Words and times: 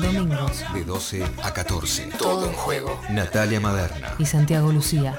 Domingos. 0.00 0.64
De 0.74 0.84
12 0.84 1.24
a 1.42 1.52
14. 1.52 2.10
Todo 2.18 2.46
en 2.46 2.52
juego. 2.52 3.00
Natalia 3.10 3.60
Maderna. 3.60 4.14
Y 4.18 4.26
Santiago 4.26 4.70
Lucía. 4.72 5.18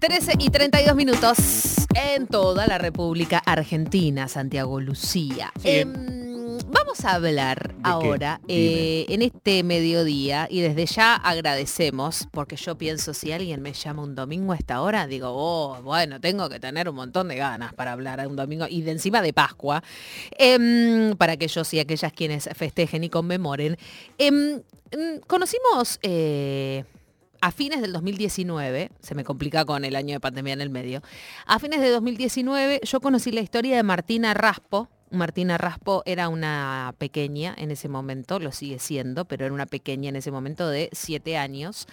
Trece 0.00 0.32
y 0.38 0.50
32 0.50 0.96
minutos 0.96 1.86
en 1.94 2.26
toda 2.26 2.66
la 2.66 2.78
República 2.78 3.38
Argentina, 3.38 4.28
Santiago 4.28 4.80
Lucía. 4.80 5.52
Sí. 5.60 5.84
Vamos 6.72 7.04
a 7.04 7.14
hablar 7.14 7.74
ahora 7.82 8.40
eh, 8.48 9.04
en 9.08 9.22
este 9.22 9.62
mediodía 9.62 10.48
y 10.50 10.60
desde 10.60 10.86
ya 10.86 11.14
agradecemos, 11.14 12.26
porque 12.32 12.56
yo 12.56 12.76
pienso 12.76 13.14
si 13.14 13.30
alguien 13.30 13.62
me 13.62 13.72
llama 13.72 14.02
un 14.02 14.14
domingo 14.14 14.52
a 14.52 14.56
esta 14.56 14.80
hora, 14.80 15.06
digo, 15.06 15.28
oh, 15.30 15.80
bueno, 15.82 16.20
tengo 16.20 16.48
que 16.48 16.58
tener 16.58 16.88
un 16.88 16.96
montón 16.96 17.28
de 17.28 17.36
ganas 17.36 17.74
para 17.74 17.92
hablar 17.92 18.26
un 18.26 18.36
domingo 18.36 18.66
y 18.68 18.82
de 18.82 18.92
encima 18.92 19.22
de 19.22 19.32
Pascua, 19.32 19.82
em, 20.38 21.14
para 21.16 21.34
aquellos 21.34 21.72
y 21.74 21.80
aquellas 21.80 22.12
quienes 22.12 22.48
festejen 22.56 23.04
y 23.04 23.08
conmemoren. 23.10 23.76
Em, 24.18 24.56
mm, 24.56 25.20
conocimos... 25.26 25.98
eh, 26.02 26.84
a 27.44 27.50
fines 27.50 27.80
del 27.80 27.92
2019, 27.92 28.92
se 29.00 29.16
me 29.16 29.24
complica 29.24 29.64
con 29.64 29.84
el 29.84 29.96
año 29.96 30.14
de 30.14 30.20
pandemia 30.20 30.52
en 30.52 30.60
el 30.60 30.70
medio, 30.70 31.02
a 31.44 31.58
fines 31.58 31.80
de 31.80 31.90
2019 31.90 32.82
yo 32.84 33.00
conocí 33.00 33.32
la 33.32 33.40
historia 33.40 33.74
de 33.74 33.82
Martina 33.82 34.32
Raspo. 34.32 34.88
Martina 35.12 35.58
Raspo 35.58 36.02
era 36.06 36.28
una 36.28 36.94
pequeña 36.98 37.54
en 37.56 37.70
ese 37.70 37.88
momento, 37.88 38.38
lo 38.38 38.52
sigue 38.52 38.78
siendo, 38.78 39.24
pero 39.24 39.44
era 39.44 39.54
una 39.54 39.66
pequeña 39.66 40.08
en 40.08 40.16
ese 40.16 40.30
momento 40.30 40.68
de 40.68 40.88
siete 40.92 41.36
años, 41.36 41.86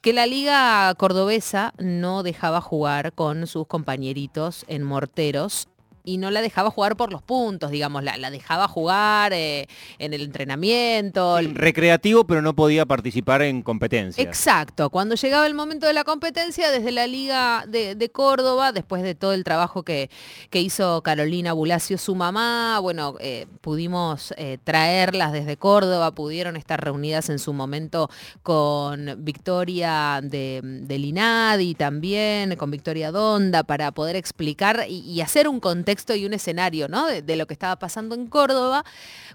que 0.00 0.12
la 0.12 0.26
liga 0.26 0.94
cordobesa 0.94 1.74
no 1.78 2.22
dejaba 2.22 2.60
jugar 2.60 3.12
con 3.12 3.46
sus 3.46 3.66
compañeritos 3.66 4.64
en 4.68 4.82
morteros 4.84 5.68
y 6.04 6.18
no 6.18 6.30
la 6.30 6.40
dejaba 6.40 6.70
jugar 6.70 6.96
por 6.96 7.12
los 7.12 7.22
puntos, 7.22 7.70
digamos, 7.70 8.02
la, 8.02 8.16
la 8.16 8.30
dejaba 8.30 8.68
jugar 8.68 9.32
eh, 9.32 9.66
en 9.98 10.14
el 10.14 10.22
entrenamiento, 10.22 11.38
el- 11.38 11.54
Recreativo, 11.54 12.24
pero 12.26 12.42
no 12.42 12.54
podía 12.54 12.86
participar 12.86 13.42
en 13.42 13.62
competencia. 13.62 14.22
Exacto, 14.22 14.90
cuando 14.90 15.14
llegaba 15.14 15.46
el 15.46 15.54
momento 15.54 15.86
de 15.86 15.92
la 15.92 16.04
competencia, 16.04 16.70
desde 16.70 16.92
la 16.92 17.06
Liga 17.06 17.64
de, 17.68 17.94
de 17.94 18.10
Córdoba, 18.10 18.72
después 18.72 19.02
de 19.02 19.14
todo 19.14 19.32
el 19.32 19.44
trabajo 19.44 19.82
que, 19.82 20.10
que 20.50 20.60
hizo 20.60 21.02
Carolina 21.02 21.52
Bulacio, 21.52 21.98
su 21.98 22.14
mamá, 22.14 22.78
bueno, 22.80 23.16
eh, 23.20 23.46
pudimos 23.60 24.32
eh, 24.36 24.58
traerlas 24.64 25.32
desde 25.32 25.56
Córdoba, 25.56 26.12
pudieron 26.12 26.56
estar 26.56 26.82
reunidas 26.82 27.28
en 27.28 27.38
su 27.38 27.52
momento 27.52 28.08
con 28.42 29.16
Victoria 29.24 30.20
de, 30.22 30.60
del 30.62 31.04
INADI 31.04 31.74
también, 31.74 32.56
con 32.56 32.70
Victoria 32.70 33.10
Donda, 33.12 33.62
para 33.64 33.92
poder 33.92 34.16
explicar 34.16 34.84
y, 34.88 35.00
y 35.00 35.20
hacer 35.20 35.48
un 35.48 35.60
contexto 35.60 35.89
y 35.90 36.26
un 36.26 36.32
escenario 36.32 36.88
¿no? 36.88 37.06
de, 37.06 37.36
lo 37.36 37.46
que 37.46 37.54
estaba 37.54 37.76
pasando 37.78 38.14
en 38.14 38.26
Córdoba. 38.26 38.84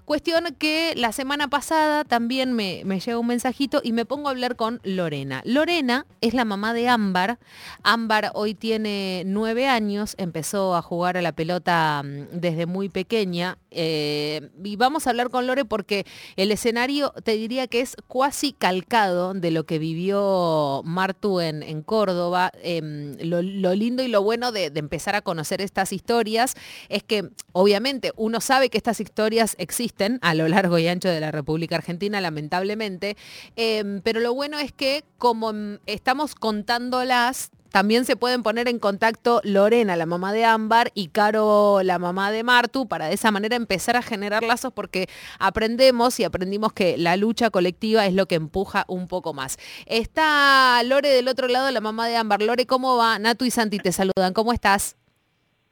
Cuestión 0.04 0.54
que 0.58 0.94
la 0.96 1.12
semana 1.12 1.48
pasada 1.48 2.04
también 2.04 2.52
me, 2.52 2.82
me 2.84 3.00
llega 3.00 3.18
un 3.18 3.26
mensajito 3.26 3.80
y 3.82 3.92
me 3.92 4.04
pongo 4.04 4.28
a 4.28 4.30
hablar 4.30 4.56
con 4.56 4.80
Lorena. 4.84 5.42
Lorena 5.44 6.06
es 6.20 6.32
la 6.34 6.44
mamá 6.44 6.72
de 6.72 6.88
Ámbar. 6.88 7.38
Ámbar 7.82 8.30
hoy 8.34 8.54
tiene 8.54 9.24
nueve 9.26 9.66
años, 9.68 10.14
empezó 10.18 10.76
a 10.76 10.82
jugar 10.82 11.16
a 11.16 11.22
la 11.22 11.32
pelota 11.32 12.02
mm, 12.04 12.38
desde 12.38 12.66
muy 12.66 12.88
pequeña. 12.88 13.58
eh, 13.70 14.50
y 14.62 14.76
vamos 14.76 15.06
a 15.06 15.10
hablar 15.10 15.30
con 15.30 15.46
Lore 15.46 15.64
porque 15.64 16.06
el 16.36 16.52
escenario 16.52 17.12
te 17.24 17.32
diría 17.32 17.66
que 17.66 17.80
es 17.80 17.96
cuasi 18.06 18.52
calcado 18.52 19.34
de 19.34 19.50
lo 19.50 19.66
que 19.66 19.78
vivió 19.78 20.82
Martu 20.84 21.40
en, 21.40 21.82
Córdoba. 21.82 22.50
Em, 22.62 23.16
lo, 23.20 23.42
lindo 23.74 24.02
y 24.02 24.08
lo 24.08 24.22
bueno 24.22 24.52
de 24.52 24.72
empezar 24.74 25.14
a 25.14 25.22
conocer 25.22 25.60
estas 25.60 25.92
historias 25.92 26.45
es 26.88 27.02
que 27.02 27.30
obviamente 27.52 28.12
uno 28.16 28.40
sabe 28.40 28.70
que 28.70 28.78
estas 28.78 29.00
historias 29.00 29.56
existen 29.58 30.18
a 30.22 30.34
lo 30.34 30.48
largo 30.48 30.78
y 30.78 30.88
ancho 30.88 31.08
de 31.08 31.20
la 31.20 31.30
República 31.30 31.76
Argentina, 31.76 32.20
lamentablemente, 32.20 33.16
em, 33.56 34.00
pero 34.02 34.20
lo 34.20 34.34
bueno 34.34 34.58
es 34.58 34.72
que 34.72 35.04
como 35.18 35.52
estamos 35.86 36.34
contándolas, 36.34 37.50
también 37.76 38.06
se 38.06 38.16
pueden 38.16 38.42
poner 38.42 38.68
en 38.68 38.78
contacto 38.78 39.42
Lorena, 39.44 39.96
la 39.96 40.06
mamá 40.06 40.32
de 40.32 40.46
Ámbar, 40.46 40.92
y 40.94 41.08
Caro, 41.08 41.82
la 41.82 41.98
mamá 41.98 42.30
de 42.30 42.42
Martu, 42.42 42.88
para 42.88 43.08
de 43.08 43.14
esa 43.14 43.30
manera 43.30 43.54
empezar 43.54 43.96
a 43.96 44.02
generar 44.02 44.42
lazos 44.42 44.72
porque 44.72 45.10
aprendemos 45.38 46.18
y 46.18 46.24
aprendimos 46.24 46.72
que 46.72 46.96
la 46.96 47.18
lucha 47.18 47.50
colectiva 47.50 48.06
es 48.06 48.14
lo 48.14 48.24
que 48.26 48.36
empuja 48.36 48.86
un 48.88 49.08
poco 49.08 49.34
más. 49.34 49.58
Está 49.84 50.82
Lore 50.84 51.10
del 51.10 51.28
otro 51.28 51.48
lado, 51.48 51.70
la 51.70 51.82
mamá 51.82 52.08
de 52.08 52.16
Ámbar. 52.16 52.40
Lore, 52.40 52.64
¿cómo 52.64 52.96
va? 52.96 53.18
Natu 53.18 53.44
y 53.44 53.50
Santi 53.50 53.78
te 53.78 53.92
saludan. 53.92 54.32
¿Cómo 54.32 54.54
estás? 54.54 54.96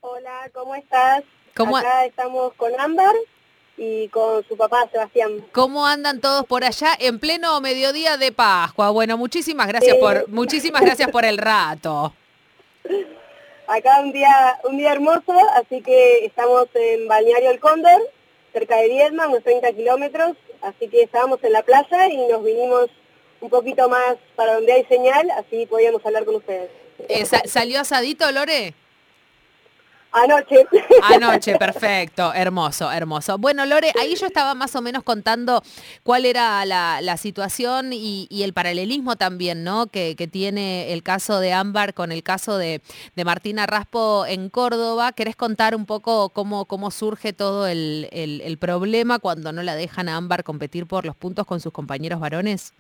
Hola, 0.07 0.51
¿cómo 0.53 0.75
estás? 0.75 1.23
¿Cómo- 1.57 1.79
Acá 1.79 2.05
estamos 2.05 2.53
con 2.59 2.79
Ámbar 2.79 3.15
y 3.79 4.09
con 4.09 4.47
su 4.47 4.55
papá 4.55 4.87
Sebastián. 4.93 5.47
¿Cómo 5.53 5.87
andan 5.87 6.21
todos 6.21 6.45
por 6.45 6.63
allá 6.63 6.95
en 7.01 7.19
pleno 7.19 7.59
mediodía 7.63 8.19
de 8.19 8.31
Pascua? 8.31 8.91
Bueno, 8.91 9.17
muchísimas 9.17 9.67
gracias 9.67 9.97
por 9.97 10.29
muchísimas 10.29 10.83
gracias 10.83 11.11
por 11.11 11.25
el 11.25 11.39
rato. 11.39 12.13
Acá 13.67 14.01
un 14.01 14.13
día 14.13 14.59
un 14.65 14.77
día 14.77 14.93
hermoso, 14.93 15.33
así 15.55 15.81
que 15.81 16.27
estamos 16.27 16.69
en 16.75 17.09
Balneario 17.09 17.51
El 17.51 17.59
Cóndor, 17.61 18.03
cerca 18.53 18.77
de 18.77 18.89
Viedma, 18.91 19.27
unos 19.29 19.43
30 19.43 19.73
kilómetros, 19.73 20.37
así 20.61 20.87
que 20.89 21.01
estábamos 21.01 21.43
en 21.45 21.53
la 21.55 21.63
playa 21.63 22.09
y 22.09 22.19
nos 22.29 22.45
vinimos 22.45 22.91
un 23.41 23.49
poquito 23.49 23.89
más 23.89 24.17
para 24.37 24.57
donde 24.57 24.71
hay 24.75 24.85
señal, 24.85 25.31
así 25.31 25.65
podíamos 25.65 26.05
hablar 26.05 26.27
con 26.27 26.35
ustedes. 26.35 26.69
Eh, 27.09 27.25
sa- 27.25 27.43
¿Salió 27.47 27.81
asadito, 27.81 28.31
Lore? 28.33 28.75
Anoche. 30.17 30.65
Anoche, 31.03 31.57
perfecto, 31.59 32.33
hermoso, 32.33 32.91
hermoso. 32.93 33.37
Bueno, 33.37 33.67
Lore, 33.67 33.93
ahí 34.01 34.15
yo 34.15 34.27
estaba 34.27 34.55
más 34.55 34.75
o 34.77 34.81
menos 34.81 35.03
contando 35.03 35.61
cuál 36.05 36.25
era 36.25 36.65
la, 36.65 37.01
la 37.03 37.17
situación 37.17 37.93
y, 37.93 38.29
y 38.31 38.45
el 38.45 38.53
paralelismo 38.53 39.17
también, 39.17 39.65
¿no? 39.65 39.89
Que, 39.89 40.15
que 40.17 40.29
tiene 40.29 40.93
el 40.93 41.03
caso 41.03 41.41
de 41.41 41.53
Ámbar 41.53 41.95
con 41.95 42.13
el 42.13 42.23
caso 42.23 42.57
de, 42.59 42.81
de 43.17 43.25
Martina 43.25 43.67
Raspo 43.67 44.25
en 44.27 44.51
Córdoba. 44.51 45.11
¿Querés 45.11 45.35
contar 45.35 45.75
un 45.75 45.85
poco 45.85 46.29
cómo, 46.29 46.65
cómo 46.67 46.93
surge 46.93 47.33
todo 47.33 47.67
el, 47.67 48.09
el- 48.13 48.41
el 48.41 48.57
problema 48.59 49.19
cuando 49.19 49.51
no 49.51 49.65
la 49.65 49.75
dejan 49.75 50.09
a 50.09 50.17
Ámbar 50.17 50.45
competir 50.45 50.87
por 50.87 51.05
los 51.05 51.17
puntos 51.17 51.45
con 51.45 51.59
sus 51.61 51.73
compañeros 51.73 52.21
varones? 52.21 52.73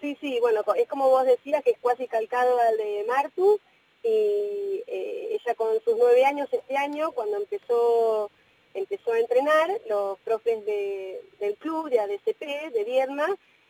Sí, 0.00 0.16
sí, 0.20 0.38
bueno, 0.40 0.62
es 0.76 0.88
como 0.88 1.08
vos 1.10 1.24
decías, 1.26 1.62
que 1.62 1.70
es 1.70 1.78
cuasi 1.80 2.08
calcado 2.08 2.58
al 2.58 2.76
de 2.76 3.04
Martu, 3.06 3.60
y 4.02 4.82
eh, 4.86 5.38
ella 5.40 5.54
con 5.54 5.80
sus 5.84 5.96
nueve 5.96 6.24
años 6.24 6.48
este 6.52 6.76
año, 6.76 7.12
cuando 7.12 7.36
empezó 7.36 8.30
empezó 8.74 9.12
a 9.12 9.18
entrenar, 9.20 9.70
los 9.88 10.18
profes 10.20 10.64
de- 10.64 11.20
del 11.38 11.56
club, 11.56 11.90
de 11.90 12.00
ADCP, 12.00 12.70
de 12.70 12.84
Vierna, 12.84 13.26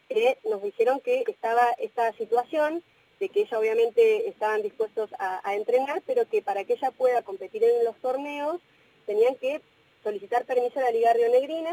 eh, 0.09 0.38
nos 0.44 0.62
dijeron 0.62 1.00
que 1.00 1.25
estaba 1.26 1.71
esta 1.78 2.12
situación, 2.15 2.82
de 3.19 3.28
que 3.28 3.42
ella 3.42 3.59
obviamente 3.59 4.28
estaban 4.28 4.62
dispuestos 4.62 5.10
a, 5.19 5.54
entrenar, 5.54 6.03
pero 6.06 6.28
que 6.28 6.42
para 6.42 6.65
que 6.65 6.75
ella 6.75 6.91
pueda 6.91 7.22
competir 7.22 7.62
en 7.62 7.84
los 7.84 7.97
torneos, 7.98 8.60
tenían 9.06 9.37
que 9.37 9.60
solicitar 10.03 10.44
permiso 10.44 10.81
a 10.81 10.82
la 10.82 10.91
Liga 10.91 11.12
Rionegrina, 11.12 11.72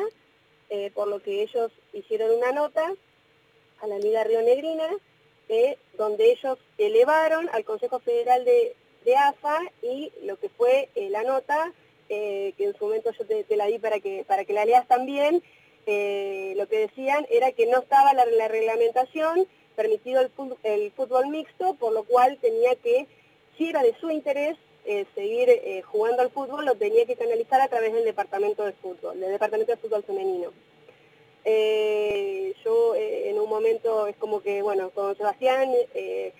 eh, 0.70 0.92
por 0.94 1.08
lo 1.08 1.22
que 1.22 1.42
ellos 1.42 1.72
hicieron 1.94 2.32
una 2.38 2.52
nota 2.52 2.94
a 3.82 3.88
la 3.88 3.98
Liga 3.98 4.24
Rionegrina, 4.24 4.88
donde 5.98 6.32
ellos 6.32 6.60
elevaron 6.78 7.50
al 7.54 7.66
Consejo 7.66 8.00
Federal 8.00 8.46
de, 8.46 8.76
AFA 9.18 9.60
y 9.82 10.12
lo 10.22 10.38
que 10.38 10.50
fue 10.50 10.90
eh, 10.94 11.10
la 11.10 11.24
nota, 11.24 11.74
eh, 12.10 12.54
que 12.58 12.66
en 12.66 12.78
su 12.78 12.86
momento 12.86 13.10
yo 13.18 13.26
te, 13.26 13.44
te 13.44 13.58
la 13.58 13.66
di 13.66 13.80
para 13.80 14.00
que, 14.00 14.24
para 14.28 14.46
que 14.46 14.54
la 14.54 14.66
leas 14.66 14.88
también, 14.88 15.42
eh, 15.88 16.54
lo 16.56 16.68
que 16.68 16.82
decían 16.82 17.26
era 17.32 17.52
que 17.52 17.66
no 17.66 17.80
estaba 17.80 18.14
la, 18.14 18.26
la 18.26 18.48
reglamentación 18.48 19.48
permitido 19.76 20.22
el 20.22 20.30
fútbol, 20.30 20.60
el 20.62 20.92
fútbol 20.92 21.28
mixto, 21.30 21.74
por 21.74 21.92
lo 21.92 22.04
cual 22.04 22.38
tenía 22.40 22.76
que, 22.76 23.08
si 23.58 23.70
era 23.70 23.82
de 23.82 23.96
su 24.00 24.12
interés, 24.12 24.58
seguir 25.14 25.50
jugando 25.86 26.24
al 26.24 26.32
fútbol, 26.32 26.66
lo 26.66 26.74
tenía 26.74 27.06
que 27.06 27.16
canalizar 27.16 27.62
a 27.62 27.68
través 27.68 27.94
del 27.94 28.06
departamento 28.06 28.66
de 28.66 28.72
fútbol, 28.74 29.20
del 29.20 29.32
departamento 29.32 29.72
de 29.72 29.78
fútbol 29.78 30.04
femenino. 30.04 30.52
Eh, 31.46 32.54
yo 32.64 32.96
eh, 32.96 33.30
en 33.30 33.40
un 33.40 33.50
momento 33.50 34.08
es 34.08 34.16
como 34.18 34.42
que, 34.42 34.62
bueno, 34.62 34.90
con 34.92 35.16
Sebastián 35.16 35.72
eh, 35.94 36.34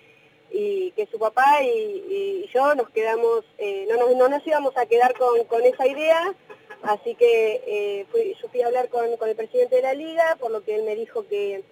y 0.50 0.90
que 0.92 1.06
su 1.06 1.18
papá 1.18 1.62
y, 1.62 1.68
y 1.68 2.50
yo 2.52 2.74
nos 2.74 2.90
quedamos, 2.90 3.44
eh, 3.58 3.86
no, 3.88 3.96
nos, 3.96 4.14
no 4.16 4.28
nos 4.28 4.46
íbamos 4.46 4.76
a 4.76 4.86
quedar 4.86 5.14
con, 5.16 5.44
con 5.44 5.62
esa 5.62 5.86
idea, 5.86 6.34
así 6.82 7.14
que 7.14 7.62
eh, 7.66 8.06
fui- 8.10 8.34
yo 8.40 8.48
fui 8.48 8.60
a 8.62 8.66
hablar 8.66 8.88
con, 8.88 9.16
con 9.16 9.28
el 9.28 9.36
presidente 9.36 9.76
de 9.76 9.82
la 9.82 9.94
liga, 9.94 10.36
por 10.40 10.50
lo 10.50 10.62
que 10.62 10.74
él 10.74 10.82
me 10.82 10.96
dijo 10.96 11.26
que, 11.28 11.62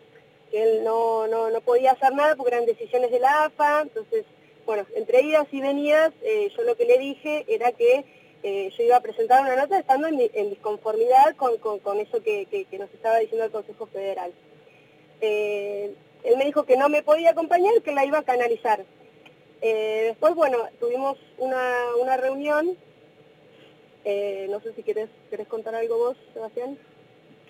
que 0.50 0.62
él 0.62 0.84
no, 0.84 1.26
no, 1.26 1.50
no 1.50 1.60
podía 1.60 1.92
hacer 1.92 2.14
nada 2.14 2.34
porque 2.36 2.54
eran 2.54 2.66
decisiones 2.66 3.10
de 3.10 3.18
la 3.20 3.44
AFA, 3.44 3.82
entonces, 3.82 4.24
bueno, 4.64 4.86
entre 4.94 5.22
idas 5.22 5.46
y 5.52 5.60
venidas, 5.60 6.12
eh, 6.22 6.50
yo 6.56 6.62
lo 6.62 6.76
que 6.76 6.84
le 6.86 6.98
dije 6.98 7.44
era 7.48 7.72
que 7.72 8.04
eh, 8.42 8.70
yo 8.76 8.82
iba 8.84 8.96
a 8.96 9.00
presentar 9.02 9.42
una 9.42 9.56
nota 9.56 9.78
estando 9.78 10.06
en, 10.08 10.20
en 10.32 10.50
disconformidad 10.50 11.34
con, 11.36 11.58
con- 11.58 11.78
con 11.80 11.98
eso 11.98 12.22
que, 12.22 12.46
que- 12.46 12.64
que 12.66 12.78
nos 12.78 12.92
estaba 12.94 13.18
diciendo 13.18 13.44
el 13.44 13.50
Consejo 13.52 13.86
Federal. 13.86 14.32
Eh, 15.20 15.94
él 16.24 16.36
me 16.36 16.44
dijo 16.44 16.64
que 16.64 16.76
no 16.76 16.88
me 16.88 17.02
podía 17.02 17.30
acompañar, 17.30 17.80
que 17.82 17.92
la 17.92 18.04
iba 18.04 18.18
a 18.18 18.22
canalizar. 18.24 18.84
Eh, 19.60 20.04
después, 20.08 20.34
bueno, 20.34 20.58
tuvimos 20.78 21.18
una, 21.38 21.74
una 22.00 22.16
reunión. 22.16 22.76
Eh, 24.04 24.46
no 24.50 24.60
sé 24.60 24.72
si 24.74 24.82
querés, 24.82 25.08
querés 25.30 25.48
contar 25.48 25.74
algo 25.74 25.98
vos, 25.98 26.16
Sebastián. 26.32 26.78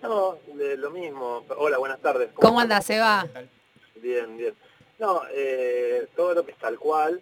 No, 0.03 0.39
de 0.55 0.77
lo 0.77 0.91
mismo. 0.91 1.45
Hola, 1.57 1.79
buenas 1.79 2.01
tardes. 2.01 2.31
¿Cómo 2.35 2.61
andas, 2.61 2.85
Seba? 2.87 3.27
Bien, 3.97 4.37
bien. 4.37 4.55
No, 4.99 5.23
eh, 5.33 6.07
todo 6.17 6.35
lo 6.35 6.45
que 6.45 6.53
es 6.53 6.59
tal 6.59 6.79
cual. 6.79 7.21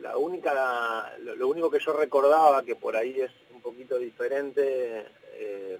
La 0.00 0.16
única, 0.16 1.16
lo, 1.20 1.48
único 1.48 1.70
que 1.70 1.78
yo 1.78 1.92
recordaba 1.92 2.62
que 2.62 2.76
por 2.76 2.96
ahí 2.96 3.20
es 3.20 3.30
un 3.52 3.60
poquito 3.60 3.98
diferente 3.98 5.06
eh, 5.32 5.78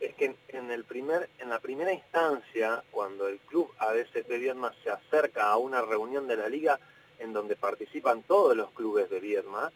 es 0.00 0.14
que 0.14 0.34
en, 0.48 0.70
el 0.70 0.84
primer, 0.84 1.28
en 1.38 1.50
la 1.50 1.58
primera 1.58 1.92
instancia, 1.92 2.82
cuando 2.90 3.28
el 3.28 3.38
club 3.40 3.70
ADCP 3.78 4.28
Viedma 4.38 4.72
se 4.82 4.90
acerca 4.90 5.50
a 5.50 5.56
una 5.56 5.82
reunión 5.82 6.26
de 6.26 6.36
la 6.36 6.48
liga 6.48 6.78
en 7.18 7.32
donde 7.32 7.56
participan 7.56 8.22
todos 8.22 8.56
los 8.56 8.70
clubes 8.70 9.10
de 9.10 9.20
Viedma, 9.20 9.70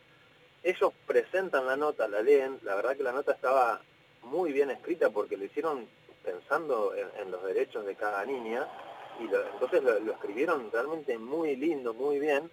ellos 0.62 0.92
presentan 1.06 1.66
la 1.66 1.76
nota, 1.76 2.08
la 2.08 2.22
leen, 2.22 2.58
la 2.62 2.74
verdad 2.74 2.96
que 2.96 3.02
la 3.02 3.12
nota 3.12 3.32
estaba 3.32 3.82
muy 4.22 4.52
bien 4.52 4.70
escrita 4.70 5.10
porque 5.10 5.36
lo 5.36 5.44
hicieron 5.44 5.86
pensando 6.24 6.94
en, 6.94 7.30
los 7.30 7.44
derechos 7.44 7.84
de 7.84 7.94
cada 7.94 8.24
niña 8.24 8.66
y 9.20 9.24
entonces 9.24 9.82
lo, 9.82 10.12
escribieron 10.12 10.70
realmente 10.72 11.18
muy 11.18 11.54
lindo, 11.54 11.92
muy 11.92 12.18
bien 12.18 12.50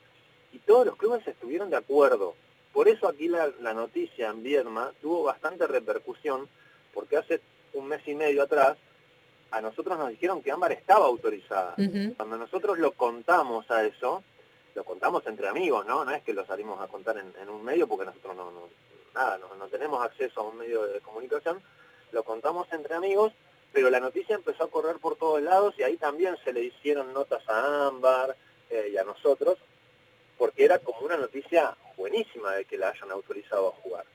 y 0.51 0.59
todos 0.59 0.85
los 0.85 0.95
clubes 0.95 1.25
estuvieron 1.27 1.69
de 1.69 1.77
acuerdo. 1.77 2.35
Por 2.73 2.87
eso 2.87 3.07
aquí 3.07 3.27
la, 3.27 3.51
la 3.59 3.73
noticia 3.73 4.29
en 4.29 4.43
Viedma 4.43 4.91
tuvo 5.01 5.23
bastante 5.23 5.67
repercusión 5.67 6.47
porque 6.93 7.17
hace 7.17 7.41
un 7.73 7.87
mes 7.87 8.01
y 8.07 8.15
medio 8.15 8.43
atrás, 8.43 8.77
a 9.51 9.61
nosotros 9.61 9.97
nos 9.97 10.09
dijeron 10.09 10.41
que 10.41 10.51
Ámbar 10.51 10.71
estaba 10.71 11.05
autorizada. 11.05 11.75
Cuando 12.17 12.37
nosotros 12.37 12.79
lo 12.79 12.93
contamos 12.93 13.69
a 13.69 13.83
eso, 13.85 14.23
lo 14.75 14.83
contamos 14.83 15.25
entre 15.27 15.47
amigos, 15.47 15.85
¿no? 15.85 16.05
No 16.05 16.11
es 16.11 16.23
que 16.23 16.33
lo 16.33 16.45
salimos 16.45 16.79
a 16.81 16.87
contar 16.87 17.17
en, 17.17 17.49
un 17.49 17.63
medio 17.63 17.87
porque 17.87 18.05
nosotros 18.05 18.35
no, 18.35 18.51
nada, 19.13 19.37
no, 19.37 19.67
tenemos 19.67 20.03
acceso 20.03 20.41
a 20.41 20.43
un 20.43 20.57
medio 20.57 20.83
de 20.83 21.01
comunicación, 21.01 21.61
lo 22.11 22.23
contamos 22.23 22.67
entre 22.71 22.95
amigos, 22.95 23.33
pero 23.73 23.89
la 23.89 23.99
noticia 23.99 24.35
empezó 24.35 24.65
a 24.65 24.69
correr 24.69 24.97
por 24.97 25.17
todos 25.17 25.41
lados 25.41 25.75
y 25.77 25.83
ahí 25.83 25.97
también 25.97 26.37
se 26.43 26.53
le 26.53 26.63
hicieron 26.63 27.13
notas 27.13 27.47
a 27.49 27.87
Ámbar 27.87 28.35
eh, 28.69 28.91
y 28.93 28.97
a 28.97 29.03
nosotros, 29.03 29.57
porque 30.41 30.65
era 30.65 30.79
como 30.79 31.01
una 31.01 31.17
noticia 31.17 31.77
buenísima 31.95 32.55
de 32.55 32.65
que 32.65 32.75
la 32.75 32.89
hayan 32.89 33.11
autorizado 33.11 33.67
a 33.67 33.81
jugar. 33.83 34.05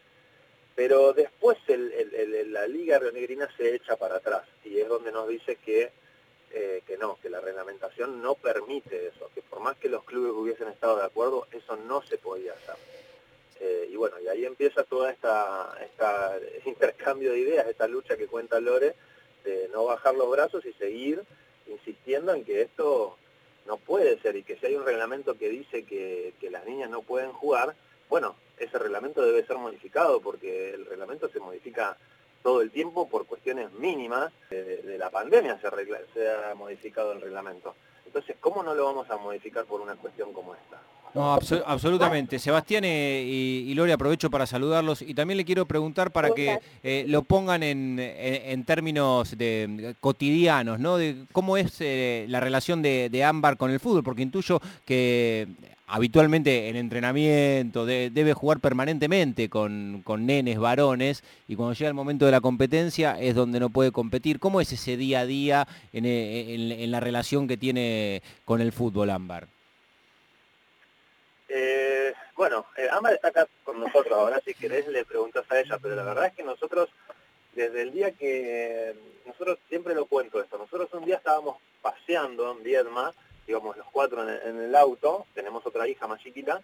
Pero 0.75 1.12
después 1.12 1.56
la 1.69 2.67
Liga 2.67 2.99
Rionegrina 2.99 3.49
se 3.56 3.76
echa 3.76 3.94
para 3.94 4.17
atrás 4.17 4.43
y 4.64 4.81
es 4.81 4.88
donde 4.88 5.12
nos 5.12 5.28
dice 5.28 5.55
que, 5.55 5.93
eh, 6.50 6.82
que 6.84 6.99
no, 6.99 7.17
que 7.23 7.31
la 7.31 7.40
reglamentación 7.40 8.20
no 8.20 8.34
permite 8.34 9.06
eso, 9.06 9.31
que 9.37 9.43
por 9.43 9.61
más 9.61 9.76
que 9.76 9.88
los 9.88 10.02
clubes 10.02 10.32
hubiesen 10.32 10.67
estado 10.67 10.96
de 10.96 11.05
acuerdo, 11.05 11.46
eso 11.52 11.76
no 11.76 12.02
se 12.02 12.19
podía 12.19 12.55
hacer. 12.55 12.75
Eh, 13.61 13.90
y 13.93 13.94
bueno, 13.94 14.19
y 14.19 14.26
ahí 14.26 14.44
empieza 14.44 14.82
toda 14.82 15.12
esta, 15.12 15.79
esta 15.81 16.40
intercambio 16.64 17.31
de 17.31 17.38
ideas, 17.38 17.69
esta 17.69 17.87
lucha 17.87 18.17
que 18.17 18.26
cuenta 18.26 18.58
Lore, 18.58 18.96
de 19.44 19.69
no 19.69 19.84
bajar 19.84 20.17
los 20.17 20.29
brazos 20.29 20.67
y 20.67 20.72
seguir 20.72 21.22
insistiendo 21.69 22.34
en 22.34 22.44
que 22.44 22.62
esto 22.62 23.17
no 23.67 23.77
puede 23.77 24.19
ser 24.21 24.37
y 24.37 24.43
que 24.43 24.57
si 24.57 24.67
hay 24.67 24.75
un 24.75 24.85
reglamento 24.85 25.37
que 25.37 25.49
dice 25.49 25.85
que, 25.85 26.35
las 26.51 26.65
niñas 26.65 26.89
no 26.89 27.03
pueden 27.03 27.33
jugar, 27.33 27.75
bueno, 28.09 28.37
ese 28.59 28.79
reglamento 28.79 29.23
debe 29.23 29.45
ser 29.45 29.59
modificado 29.59 30.21
porque 30.21 30.75
el 30.75 30.87
reglamento 30.87 31.29
se 31.29 31.41
modifica 31.41 31.97
todo 32.43 32.63
el 32.63 32.71
tiempo 32.71 33.09
por 33.09 33.27
cuestiones 33.27 33.73
mínimas 33.73 34.33
de, 34.51 34.97
la 34.99 35.11
pandemia 35.11 35.61
se 35.61 35.67
ha 36.31 36.55
modificado 36.55 37.13
el 37.13 37.21
reglamento. 37.21 37.75
Entonces, 38.07 38.37
¿cómo 38.41 38.63
no 38.63 38.75
lo 38.75 38.85
vamos 38.85 39.11
a 39.11 39.17
modificar 39.17 39.65
por 39.65 39.81
una 39.81 39.97
cuestión 39.97 40.33
como 40.33 40.55
esta? 40.55 40.81
No, 41.17 41.39
absolutamente. 41.65 42.39
Sebastián 42.39 42.85
eh, 42.85 43.25
y, 43.27 43.73
Lore, 43.73 43.95
aprovecho 43.95 44.31
para 44.31 44.47
saludarlos 44.47 45.01
y 45.01 45.15
también 45.15 45.39
le 45.39 45.47
quiero 45.47 45.65
preguntar 45.65 46.11
para 46.13 46.31
que 46.33 46.59
eh, 46.83 47.07
lo 47.09 47.23
pongan 47.23 47.63
en, 47.63 48.65
términos 48.67 49.37
de, 49.39 49.97
cotidianos, 49.99 50.79
¿no? 50.79 50.99
De 50.99 51.25
cómo 51.33 51.57
es 51.57 51.77
eh, 51.81 52.27
la 52.29 52.41
relación 52.41 52.83
de, 52.83 53.09
de, 53.11 53.25
Ámbar 53.25 53.57
con 53.57 53.71
el 53.71 53.81
fútbol, 53.81 54.05
porque 54.05 54.21
intuyo 54.21 54.61
que 54.85 55.49
habitualmente 55.87 56.69
en 56.69 56.77
entrenamiento 56.77 57.87
debe 57.87 58.35
jugar 58.35 58.61
permanentemente 58.61 59.49
con, 59.49 60.05
nenes, 60.19 60.59
varones, 60.59 61.25
y 61.49 61.57
cuando 61.57 61.73
llega 61.73 61.89
el 61.89 61.95
momento 61.95 62.27
de 62.27 62.33
la 62.33 62.43
competencia 62.43 63.19
es 63.19 63.35
donde 63.35 63.59
no 63.59 63.71
puede 63.71 63.91
competir. 63.91 64.39
¿Cómo 64.39 64.61
es 64.61 64.71
ese 64.71 64.99
día 64.99 65.21
a 65.21 65.27
día 65.27 65.67
en, 65.95 66.91
la 66.91 67.01
relación 67.01 67.49
que 67.49 67.57
tiene 67.57 68.23
con 68.45 68.61
el 68.61 68.73
fútbol 68.73 69.09
Ámbar? 69.09 69.56
Eh, 71.58 72.12
bueno, 72.37 72.67
eh, 72.76 72.87
Ámbar 72.91 73.14
está 73.14 73.29
acá 73.29 73.49
con 73.64 73.81
nosotros, 73.81 74.12
ahora 74.12 74.43
si 74.44 74.53
querés 74.53 74.87
le 74.88 75.06
preguntas 75.06 75.50
a 75.50 75.58
ella, 75.58 75.79
pero 75.81 75.97
la 75.97 76.03
verdad 76.03 76.26
es 76.26 76.35
que 76.35 76.43
nosotros, 76.43 76.91
desde 77.55 77.81
el 77.81 77.93
día 77.93 78.12
que, 78.12 78.94
nosotros 79.25 79.58
siempre 79.70 79.94
lo 79.94 80.05
cuento 80.05 80.38
esto, 80.38 80.58
nosotros 80.58 80.93
un 80.93 81.06
día 81.06 81.17
estábamos 81.17 81.56
paseando 81.81 82.53
en 82.53 82.62
Viedma, 82.62 83.14
íbamos 83.47 83.75
los 83.75 83.87
cuatro 83.87 84.29
en 84.29 84.61
el, 84.61 84.76
auto, 84.76 85.25
tenemos 85.32 85.64
otra 85.64 85.88
hija 85.88 86.06
más 86.06 86.20
chiquita, 86.20 86.61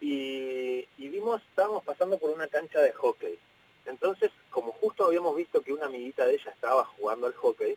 y, 0.00 0.86
vimos, 0.96 1.42
estábamos 1.50 1.82
pasando 1.82 2.16
por 2.16 2.30
una 2.30 2.46
cancha 2.46 2.80
de 2.80 2.92
hockey. 2.92 3.36
Entonces, 3.84 4.30
como 4.48 4.70
justo 4.72 5.06
habíamos 5.06 5.34
visto 5.34 5.60
que 5.60 5.72
una 5.72 5.86
amiguita 5.86 6.24
de 6.24 6.34
ella 6.34 6.52
estaba 6.52 6.84
jugando 6.84 7.26
al 7.26 7.34
hockey, 7.34 7.76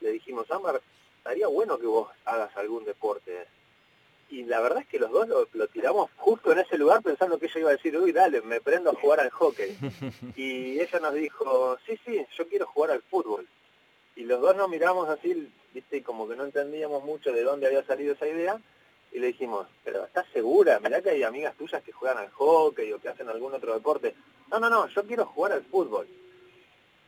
le 0.00 0.10
dijimos, 0.10 0.50
Amar, 0.50 0.80
estaría 1.18 1.46
bueno 1.46 1.78
que 1.78 1.86
vos 1.86 2.10
hagas 2.24 2.56
algún 2.56 2.84
deporte. 2.84 3.46
Y 4.30 4.44
la 4.44 4.60
verdad 4.60 4.80
es 4.82 4.86
que 4.86 4.98
los 4.98 5.10
dos 5.10 5.26
lo, 5.28 5.68
tiramos 5.68 6.10
justo 6.16 6.52
en 6.52 6.58
ese 6.58 6.76
lugar 6.76 7.02
pensando 7.02 7.38
que 7.38 7.46
ella 7.46 7.60
iba 7.60 7.70
a 7.70 7.76
decir, 7.76 7.96
uy, 7.96 8.12
dale, 8.12 8.42
me 8.42 8.60
prendo 8.60 8.90
a 8.90 8.94
jugar 8.94 9.20
al 9.20 9.30
hockey. 9.30 9.76
Y 10.36 10.80
ella 10.80 11.00
nos 11.00 11.14
dijo, 11.14 11.78
sí, 11.86 11.98
sí, 12.04 12.26
yo 12.36 12.48
quiero 12.48 12.66
jugar 12.66 12.90
al 12.90 13.02
fútbol. 13.02 13.48
Y 14.16 14.24
los 14.24 14.40
dos 14.40 14.54
nos 14.56 14.68
miramos 14.68 15.08
así, 15.08 15.50
viste, 15.72 16.02
como 16.02 16.28
que 16.28 16.36
no 16.36 16.44
entendíamos 16.44 17.04
mucho 17.04 17.32
de 17.32 17.42
dónde 17.42 17.68
había 17.68 17.86
salido 17.86 18.14
esa 18.14 18.26
idea, 18.26 18.60
y 19.12 19.18
le 19.18 19.28
dijimos, 19.28 19.66
pero 19.84 20.04
¿estás 20.04 20.26
segura? 20.32 20.80
Mirá 20.80 21.00
que 21.00 21.10
hay 21.10 21.22
amigas 21.22 21.56
tuyas 21.56 21.82
que 21.82 21.92
juegan 21.92 22.18
al 22.18 22.30
hockey 22.30 22.92
o 22.92 23.00
que 23.00 23.08
hacen 23.08 23.28
algún 23.28 23.54
otro 23.54 23.72
deporte. 23.72 24.14
No, 24.50 24.58
no, 24.58 24.68
no, 24.68 24.86
yo 24.88 25.04
quiero 25.04 25.24
jugar 25.26 25.52
al 25.52 25.64
fútbol. 25.64 26.06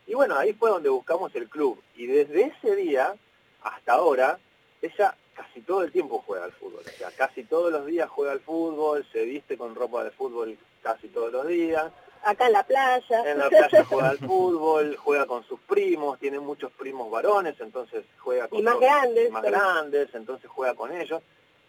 Y 0.06 0.14
bueno, 0.14 0.36
ahí 0.36 0.52
fue 0.54 0.70
donde 0.70 0.88
buscamos 0.88 1.34
el 1.34 1.48
club. 1.48 1.80
Y 1.94 2.06
desde 2.06 2.44
ese 2.44 2.74
día 2.74 3.14
hasta 3.62 3.92
ahora, 3.92 4.38
ella 4.80 5.14
casi 5.40 5.60
todo 5.62 5.82
el 5.82 5.92
tiempo 5.92 6.22
juega 6.26 6.44
al 6.44 6.52
fútbol. 6.52 6.82
O 6.86 6.98
sea, 6.98 7.10
casi 7.16 7.44
todos 7.44 7.72
los 7.72 7.86
días 7.86 8.08
juega 8.08 8.32
al 8.32 8.40
fútbol, 8.40 9.06
se 9.12 9.24
viste 9.24 9.56
con 9.56 9.74
ropa 9.74 10.04
de 10.04 10.10
fútbol 10.10 10.58
casi 10.82 11.08
todos 11.08 11.32
los 11.32 11.46
días 11.46 11.90
acá 12.22 12.46
en 12.46 12.52
la 12.52 12.62
playa. 12.62 13.30
En 13.30 13.38
la 13.38 13.48
playa 13.48 13.84
juega 13.84 14.10
al 14.10 14.18
fútbol, 14.18 14.96
juega 14.96 15.26
con 15.26 15.44
sus 15.44 15.60
primos, 15.60 16.18
tiene 16.18 16.38
muchos 16.38 16.70
primos 16.72 17.10
varones, 17.10 17.54
entonces 17.60 18.04
juega 18.18 18.48
con 18.48 18.58
y 18.58 18.62
más 18.62 18.78
grandes, 18.78 19.30
más 19.30 19.42
grandes, 19.42 20.08
entonces 20.14 20.50
juega 20.50 20.74
con 20.74 20.92
ellos. 20.92 21.22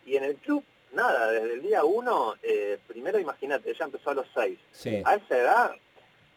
Y 0.06 0.16
en 0.18 0.24
el 0.24 0.36
club, 0.36 0.64
nada, 0.94 1.32
desde 1.32 1.54
el 1.54 1.62
día 1.62 1.84
uno, 1.84 2.36
eh, 2.44 2.80
primero 2.88 3.20
imagínate, 3.20 3.72
ella 3.72 3.86
empezó 3.86 4.10
a 4.10 4.16
los 4.16 4.28
seis. 4.34 4.60
A 5.06 5.16
esa 5.16 5.38
edad 5.38 5.76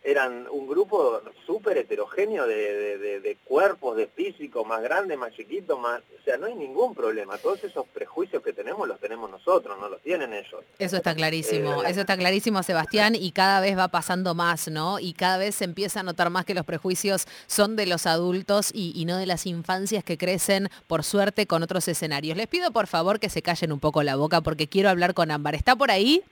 eran 0.05 0.47
un 0.51 0.67
grupo 0.67 1.23
súper 1.47 1.79
heterogéneo 1.79 2.47
de, 2.47 3.39
cuerpos, 3.45 3.97
de 3.97 4.07
físico, 4.07 4.65
más 4.65 4.83
grande, 4.83 5.17
más 5.17 5.33
chiquito, 5.33 5.79
más... 5.79 6.03
O 6.21 6.25
sea, 6.25 6.37
no 6.37 6.47
hay 6.47 6.55
ningún 6.55 6.95
problema. 6.95 7.39
Todos 7.39 7.65
esos 7.65 7.87
prejuicios 7.89 8.43
que 8.43 8.53
tenemos 8.53 8.87
los 8.87 9.01
tenemos 9.01 9.31
nosotros, 9.31 9.79
no 9.81 9.89
los 9.89 10.01
tienen 10.03 10.35
ellos. 10.35 10.63
Eso 10.79 10.97
está 10.97 11.15
clarísimo, 11.15 11.83
eh, 11.83 11.91
eso 11.91 12.01
está 12.01 12.17
clarísimo, 12.19 12.63
Sebastián, 12.63 13.15
y 13.15 13.33
cada 13.33 13.61
vez 13.61 13.79
va 13.79 13.89
pasando 13.89 14.35
más, 14.35 14.69
¿no? 14.69 15.01
Y 15.01 15.15
cada 15.15 15.39
vez 15.39 15.55
se 15.55 15.65
empieza 15.65 16.01
a 16.01 16.03
notar 16.03 16.29
más 16.29 16.45
que 16.45 16.55
los 16.55 16.67
prejuicios 16.67 17.27
son 17.47 17.75
de 17.77 17.87
los 17.87 18.07
adultos 18.07 18.71
y, 18.75 18.93
y 18.95 19.07
no 19.07 19.17
de 19.17 19.27
las 19.27 19.47
infancias 19.47 20.05
que 20.05 20.19
crecen, 20.19 20.69
por 20.87 21.03
suerte, 21.03 21.47
con 21.47 21.63
otros 21.63 21.89
escenarios. 21.89 22.37
Les 22.37 22.47
pido, 22.47 22.71
por 22.73 22.87
favor, 22.87 23.21
que 23.21 23.31
se 23.31 23.41
callen 23.41 23.73
un 23.73 23.81
poco 23.81 24.03
la 24.03 24.17
boca 24.17 24.43
porque 24.43 24.69
quiero 24.69 24.91
hablar 24.91 25.15
con 25.15 25.31
Ámbar. 25.31 25.55
¿Está 25.55 25.77
por 25.77 25.91
ahí? 25.91 26.23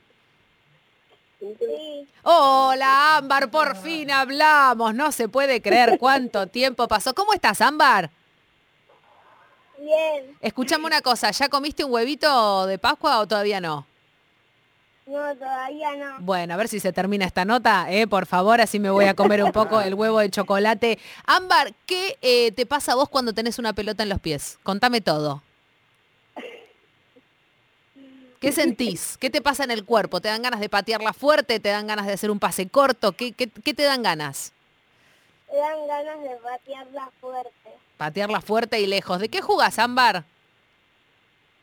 Hola, 2.23 3.17
Ámbar, 3.17 3.51
por 3.51 3.75
fin 3.75 4.11
hablamos. 4.11 4.93
No 4.95 5.11
se 5.11 5.27
puede 5.27 5.61
creer 5.61 5.97
cuánto 5.99 6.47
tiempo 6.47 6.87
pasó. 6.87 7.13
¿Cómo 7.13 7.33
estás, 7.33 7.61
Ámbar? 7.61 8.09
Bien. 9.79 10.37
Escuchame 10.39 10.85
una 10.85 11.01
cosa, 11.01 11.31
¿ya 11.31 11.49
comiste 11.49 11.83
un 11.83 11.91
huevito 11.91 12.65
de 12.67 12.77
Pascua 12.77 13.19
o 13.19 13.27
todavía 13.27 13.59
no? 13.59 13.85
No, 15.05 15.35
todavía 15.35 15.95
no. 15.97 16.15
Bueno, 16.19 16.53
a 16.53 16.57
ver 16.57 16.69
si 16.69 16.79
se 16.79 16.93
termina 16.93 17.25
esta 17.25 17.43
nota, 17.43 17.91
¿eh? 17.91 18.07
por 18.07 18.25
favor, 18.25 18.61
así 18.61 18.79
me 18.79 18.89
voy 18.89 19.05
a 19.05 19.13
comer 19.13 19.43
un 19.43 19.51
poco 19.51 19.81
el 19.81 19.93
huevo 19.95 20.19
de 20.19 20.29
chocolate. 20.29 20.97
Ámbar, 21.25 21.73
¿qué 21.85 22.17
eh, 22.21 22.53
te 22.53 22.65
pasa 22.65 22.93
a 22.93 22.95
vos 22.95 23.09
cuando 23.09 23.33
tenés 23.33 23.59
una 23.59 23.73
pelota 23.73 24.03
en 24.03 24.09
los 24.09 24.21
pies? 24.21 24.59
Contame 24.63 25.01
todo. 25.01 25.41
¿Qué 28.43 28.51
sentís? 28.51 29.15
¿Qué 29.21 29.29
te 29.29 29.41
pasa 29.41 29.63
en 29.63 29.71
el 29.71 29.85
cuerpo? 29.85 30.19
¿Te 30.19 30.27
dan 30.27 30.41
ganas 30.41 30.59
de 30.59 30.67
patearla 30.67 31.13
fuerte? 31.13 31.61
¿Te 31.61 31.69
dan 31.69 31.87
ganas 31.87 32.05
de 32.05 32.11
hacer 32.11 32.29
un 32.29 32.39
pase 32.39 32.67
corto? 32.67 33.13
¿Qué, 33.13 33.31
qué, 33.31 33.47
te 33.47 33.83
dan 33.83 34.03
ganas? 34.03 34.51
Te 35.49 35.55
dan 35.55 35.87
ganas 35.87 36.21
de 36.21 36.35
patearla 36.43 37.09
fuerte. 37.21 37.69
Patearla 37.95 38.41
fuerte 38.41 38.81
y 38.81 38.85
lejos. 38.85 39.19
¿De 39.21 39.29
qué 39.29 39.39
jugás, 39.41 39.79
Ámbar? 39.79 40.25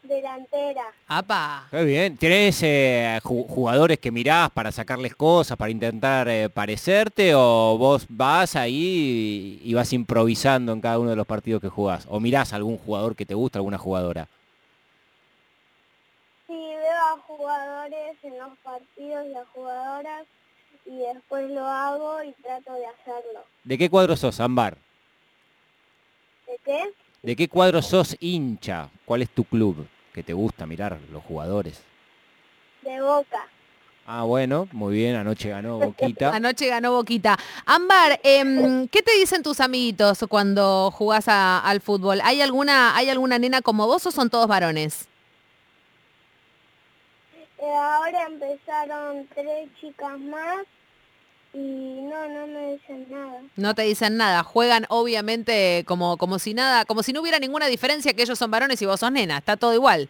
Delantera. 0.03 0.85
¡Apa! 1.07 1.69
Qué 1.71 1.85
bien. 1.85 2.17
¿Tienes 2.17 2.63
eh, 2.63 3.21
ju- 3.23 3.47
jugadores 3.47 3.99
que 3.99 4.11
mirás 4.11 4.49
para 4.51 4.73
sacarles 4.73 5.15
cosas, 5.15 5.59
para 5.59 5.71
intentar 5.71 6.31
eh, 6.31 6.49
parecerte 6.49 7.35
o 7.35 7.77
vos 7.77 8.07
vas 8.09 8.57
ahí 8.57 9.61
y, 9.63 9.71
y 9.71 9.75
vas 9.75 9.93
improvisando 9.93 10.73
en 10.73 10.81
cada 10.81 10.99
uno 10.99 11.11
de 11.11 11.17
los 11.17 11.27
partidos 11.27 11.61
que 11.61 11.69
jugás? 11.69 12.07
¿O 12.09 12.21
mirás 12.21 12.55
a 12.55 12.57
algún 12.57 12.79
jugador 12.79 13.15
que 13.15 13.27
te 13.27 13.35
gusta, 13.35 13.59
alguna 13.59 13.77
jugadora? 13.77 14.29
Jugadores 17.27 18.17
en 18.23 18.39
los 18.39 18.57
partidos 18.59 19.27
y 19.27 19.35
a 19.35 19.45
jugadoras 19.55 20.27
y 20.87 20.99
después 20.99 21.51
lo 21.51 21.67
hago 21.67 22.23
y 22.23 22.33
trato 22.43 22.73
de 22.75 22.87
hacerlo. 22.87 23.45
¿De 23.65 23.79
qué 23.79 23.89
cuadro 23.91 24.17
sos, 24.17 24.41
Ámbar? 24.41 24.77
¿De 26.47 26.59
qué? 26.65 26.93
¿De 27.23 27.37
qué 27.37 27.49
cuadro 27.49 27.83
sos 27.83 28.17
hincha? 28.21 28.89
¿Cuál 29.05 29.23
es 29.23 29.31
tu 29.31 29.45
club 29.45 29.87
que 30.13 30.23
te 30.23 30.33
gusta 30.33 30.67
mirar 30.67 30.99
los 31.13 31.23
jugadores? 31.25 31.83
De 32.83 33.01
boca. 33.01 33.47
Ah, 34.07 34.25
bueno, 34.25 34.67
muy 34.73 34.95
bien, 34.95 35.15
anoche 35.15 35.51
ganó 35.51 35.79
Boquita. 35.79 36.31
Anoche 36.35 36.67
ganó 36.67 36.93
Boquita. 36.93 37.39
Ámbar, 37.67 38.19
em, 38.25 38.89
¿qué 38.89 39.03
te 39.03 39.13
dicen 39.17 39.43
tus 39.43 39.61
amiguitos 39.61 40.25
cuando 40.29 40.91
jugás 40.91 41.29
a- 41.29 41.61
al 41.61 41.81
fútbol? 41.81 42.21
¿Hay 42.25 42.41
alguna, 42.41 42.97
¿Hay 42.97 43.09
alguna 43.11 43.39
nena 43.39 43.61
como 43.63 43.87
vos 43.87 44.05
o 44.07 44.11
son 44.11 44.29
todos 44.31 44.49
varones? 44.49 45.07
Eh, 47.63 47.75
ahora 47.75 48.27
empezaron 48.27 49.27
tres 49.35 49.69
chicas 49.81 50.19
más 50.19 50.59
y 51.53 51.59
no, 51.59 52.29
no 52.29 52.47
me 52.47 52.73
dicen 52.73 53.07
nada. 53.11 53.43
No 53.57 53.75
te 53.75 53.83
dicen 53.83 54.17
nada, 54.17 54.43
juegan 54.43 54.87
obviamente 54.89 55.85
como, 55.87 56.17
como 56.17 56.39
si 56.39 56.55
nada, 56.55 56.85
como 56.85 57.03
si 57.03 57.13
no 57.13 57.21
hubiera 57.21 57.39
ninguna 57.39 57.67
diferencia 57.67 58.15
que 58.15 58.23
ellos 58.23 58.39
son 58.39 58.51
varones 58.51 58.81
y 58.81 58.87
vos 58.87 59.01
sos 59.01 59.13
nena, 59.13 59.39
está 59.39 59.57
todo 59.57 59.75
igual. 59.75 60.09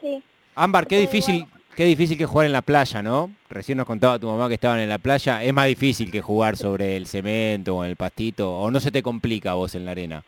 Sí, 0.00 0.22
Ámbar, 0.54 0.86
qué 0.86 0.98
difícil, 0.98 1.46
qué 1.74 1.84
difícil 1.84 2.18
que 2.18 2.26
jugar 2.26 2.46
en 2.46 2.52
la 2.52 2.62
playa, 2.62 3.02
¿no? 3.02 3.30
Recién 3.48 3.78
nos 3.78 3.86
contaba 3.86 4.18
tu 4.18 4.26
mamá 4.26 4.48
que 4.48 4.54
estaban 4.54 4.80
en 4.80 4.88
la 4.88 4.98
playa. 4.98 5.42
Es 5.42 5.52
más 5.54 5.66
difícil 5.66 6.10
que 6.10 6.20
jugar 6.20 6.56
sobre 6.56 6.96
el 6.96 7.06
cemento 7.06 7.76
o 7.76 7.84
en 7.84 7.90
el 7.90 7.96
pastito. 7.96 8.58
¿O 8.58 8.70
no 8.70 8.78
se 8.80 8.90
te 8.90 9.02
complica 9.02 9.54
vos 9.54 9.74
en 9.74 9.86
la 9.86 9.92
arena? 9.92 10.22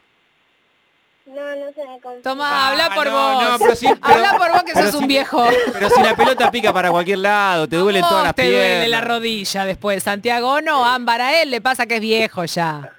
No, 1.35 1.57
no 1.57 1.73
se 1.73 1.85
me. 1.87 2.21
Toma, 2.23 2.49
Ah, 2.51 2.69
habla 2.71 2.95
por 2.95 3.07
no, 3.07 3.13
vos. 3.35 3.43
no, 3.45 3.59
pero 3.59 3.77
sí, 3.77 3.87
pero- 4.03 4.15
habla 4.15 4.39
por 4.39 4.53
vos 4.53 4.63
que 4.65 4.73
pero 4.73 4.87
sos 4.87 4.93
sí- 4.97 4.99
un 5.03 5.07
viejo. 5.09 5.47
Pero 5.73 5.91
si 5.91 6.03
la 6.03 6.15
pelota 6.17 6.51
pica 6.51 6.73
para 6.73 6.91
cualquier 6.91 7.19
lado, 7.19 7.69
te 7.69 7.77
duelen 7.77 8.03
todas 8.03 8.25
las 8.25 8.35
te 8.35 8.43
piernas. 8.43 8.61
duele 8.63 8.89
la 8.89 9.01
rodilla 9.01 9.65
después. 9.65 10.03
Santiago 10.03 10.61
no, 10.61 10.85
Ámbar, 10.85 11.21
a 11.21 11.43
él 11.43 11.51
le 11.51 11.61
pasa 11.61 11.87
que 11.87 11.97
es 11.97 12.01
viejo 12.01 12.45
ya. 12.45 12.91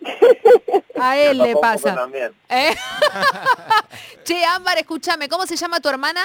A 1.02 1.16
él 1.16 1.38
le 1.38 1.44
Tampoco 1.54 1.60
pasa. 1.62 1.94
También. 1.94 2.30
¿Eh? 2.50 2.74
che, 4.22 4.44
Ámbar, 4.44 4.76
escúchame, 4.78 5.28
¿cómo 5.30 5.46
se 5.46 5.56
llama 5.56 5.80
tu 5.80 5.88
hermana? 5.88 6.22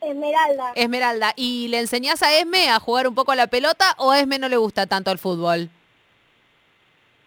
Esmeralda. 0.00 0.72
Esmeralda. 0.74 1.32
¿Y 1.36 1.68
le 1.68 1.80
enseñás 1.80 2.22
a 2.22 2.32
Esme 2.38 2.70
a 2.70 2.78
jugar 2.80 3.06
un 3.08 3.14
poco 3.14 3.32
a 3.32 3.36
la 3.36 3.46
pelota 3.46 3.94
o 3.98 4.10
a 4.10 4.20
Esme 4.20 4.38
no 4.38 4.48
le 4.48 4.56
gusta 4.56 4.86
tanto 4.86 5.10
el 5.10 5.18
fútbol? 5.18 5.68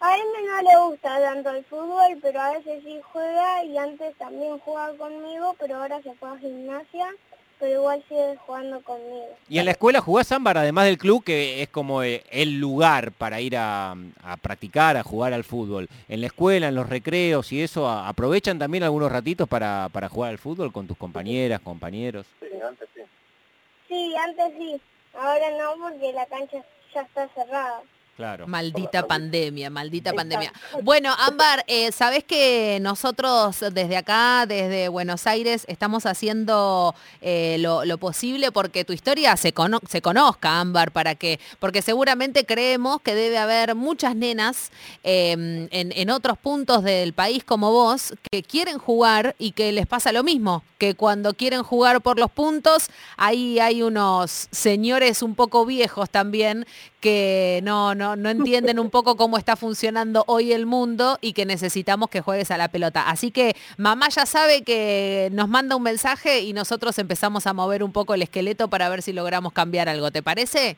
A 0.01 0.15
él 0.15 0.21
no 0.47 0.61
le 0.61 0.77
gusta 0.87 1.19
tanto 1.19 1.49
el 1.49 1.65
fútbol, 1.65 2.17
pero 2.21 2.39
a 2.39 2.51
veces 2.53 2.81
sí 2.85 3.01
juega 3.11 3.63
y 3.65 3.77
antes 3.77 4.15
también 4.15 4.57
jugaba 4.59 4.93
conmigo, 4.95 5.55
pero 5.59 5.75
ahora 5.75 6.01
se 6.01 6.13
fue 6.13 6.29
a 6.29 6.37
gimnasia, 6.37 7.09
pero 7.59 7.81
igual 7.81 8.01
sigue 8.07 8.37
jugando 8.45 8.81
conmigo. 8.81 9.27
¿Y 9.49 9.59
en 9.59 9.65
la 9.65 9.71
escuela 9.71 9.99
jugás 9.99 10.31
Ámbar, 10.31 10.57
además 10.57 10.85
del 10.85 10.97
club, 10.97 11.21
que 11.25 11.61
es 11.61 11.67
como 11.67 12.01
eh, 12.01 12.23
el 12.31 12.61
lugar 12.61 13.11
para 13.11 13.41
ir 13.41 13.57
a, 13.57 13.91
a 14.23 14.37
practicar, 14.37 14.95
a 14.95 15.03
jugar 15.03 15.33
al 15.33 15.43
fútbol? 15.43 15.89
En 16.07 16.21
la 16.21 16.27
escuela, 16.27 16.69
en 16.69 16.75
los 16.75 16.87
recreos 16.87 17.51
y 17.51 17.61
eso, 17.61 17.89
¿aprovechan 17.89 18.57
también 18.57 18.85
algunos 18.85 19.11
ratitos 19.11 19.49
para, 19.49 19.89
para 19.91 20.07
jugar 20.07 20.31
al 20.31 20.37
fútbol 20.37 20.71
con 20.71 20.87
tus 20.87 20.97
compañeras, 20.97 21.59
compañeros? 21.59 22.25
Sí, 22.39 22.47
antes 22.65 22.87
sí. 22.95 23.01
Sí, 23.89 24.15
antes 24.15 24.53
sí, 24.57 24.81
ahora 25.13 25.51
no 25.57 25.73
porque 25.83 26.13
la 26.13 26.25
cancha 26.27 26.63
ya 26.95 27.01
está 27.01 27.27
cerrada. 27.29 27.81
Claro. 28.19 28.47
Maldita 28.47 29.07
pandemia, 29.07 29.69
maldita 29.69 30.11
pandemia. 30.11 30.51
Bueno, 30.83 31.15
Ámbar, 31.17 31.63
eh, 31.67 31.89
sabés 31.93 32.25
que 32.25 32.77
nosotros 32.81 33.55
desde 33.71 33.95
acá, 33.95 34.45
desde 34.45 34.89
Buenos 34.89 35.25
Aires, 35.25 35.63
estamos 35.69 36.05
haciendo 36.05 36.93
eh, 37.21 37.55
lo, 37.61 37.85
lo 37.85 37.97
posible 37.97 38.51
porque 38.51 38.83
tu 38.83 38.91
historia 38.91 39.37
se, 39.37 39.53
cono- 39.53 39.79
se 39.87 40.01
conozca, 40.01 40.59
Ámbar, 40.59 40.91
para 40.91 41.15
que, 41.15 41.39
porque 41.59 41.81
seguramente 41.81 42.45
creemos 42.45 42.99
que 42.99 43.15
debe 43.15 43.37
haber 43.37 43.73
muchas 43.73 44.17
nenas 44.17 44.69
eh, 45.05 45.31
en, 45.31 45.69
en 45.71 46.09
otros 46.09 46.37
puntos 46.37 46.83
del 46.83 47.13
país 47.13 47.45
como 47.45 47.71
vos 47.71 48.13
que 48.29 48.43
quieren 48.43 48.79
jugar 48.79 49.33
y 49.39 49.53
que 49.53 49.71
les 49.71 49.87
pasa 49.87 50.11
lo 50.11 50.23
mismo, 50.25 50.61
que 50.77 50.93
cuando 50.93 51.33
quieren 51.35 51.63
jugar 51.63 52.01
por 52.01 52.19
los 52.19 52.29
puntos, 52.31 52.89
ahí 53.15 53.59
hay 53.59 53.81
unos 53.81 54.49
señores 54.51 55.21
un 55.21 55.35
poco 55.35 55.65
viejos 55.65 56.09
también 56.09 56.65
que 56.99 57.61
no, 57.63 57.95
no, 57.95 58.15
no 58.15 58.29
entienden 58.29 58.79
un 58.79 58.89
poco 58.89 59.15
cómo 59.15 59.37
está 59.37 59.55
funcionando 59.55 60.23
hoy 60.27 60.51
el 60.51 60.65
mundo 60.65 61.17
y 61.21 61.33
que 61.33 61.45
necesitamos 61.45 62.09
que 62.09 62.21
juegues 62.21 62.51
a 62.51 62.57
la 62.57 62.67
pelota. 62.69 63.09
Así 63.09 63.31
que 63.31 63.55
mamá 63.77 64.09
ya 64.09 64.25
sabe 64.25 64.63
que 64.63 65.29
nos 65.31 65.47
manda 65.47 65.75
un 65.75 65.83
mensaje 65.83 66.41
y 66.41 66.53
nosotros 66.53 66.97
empezamos 66.99 67.47
a 67.47 67.53
mover 67.53 67.83
un 67.83 67.91
poco 67.91 68.13
el 68.13 68.21
esqueleto 68.21 68.69
para 68.69 68.89
ver 68.89 69.01
si 69.01 69.13
logramos 69.13 69.53
cambiar 69.53 69.89
algo. 69.89 70.11
¿Te 70.11 70.21
parece? 70.21 70.77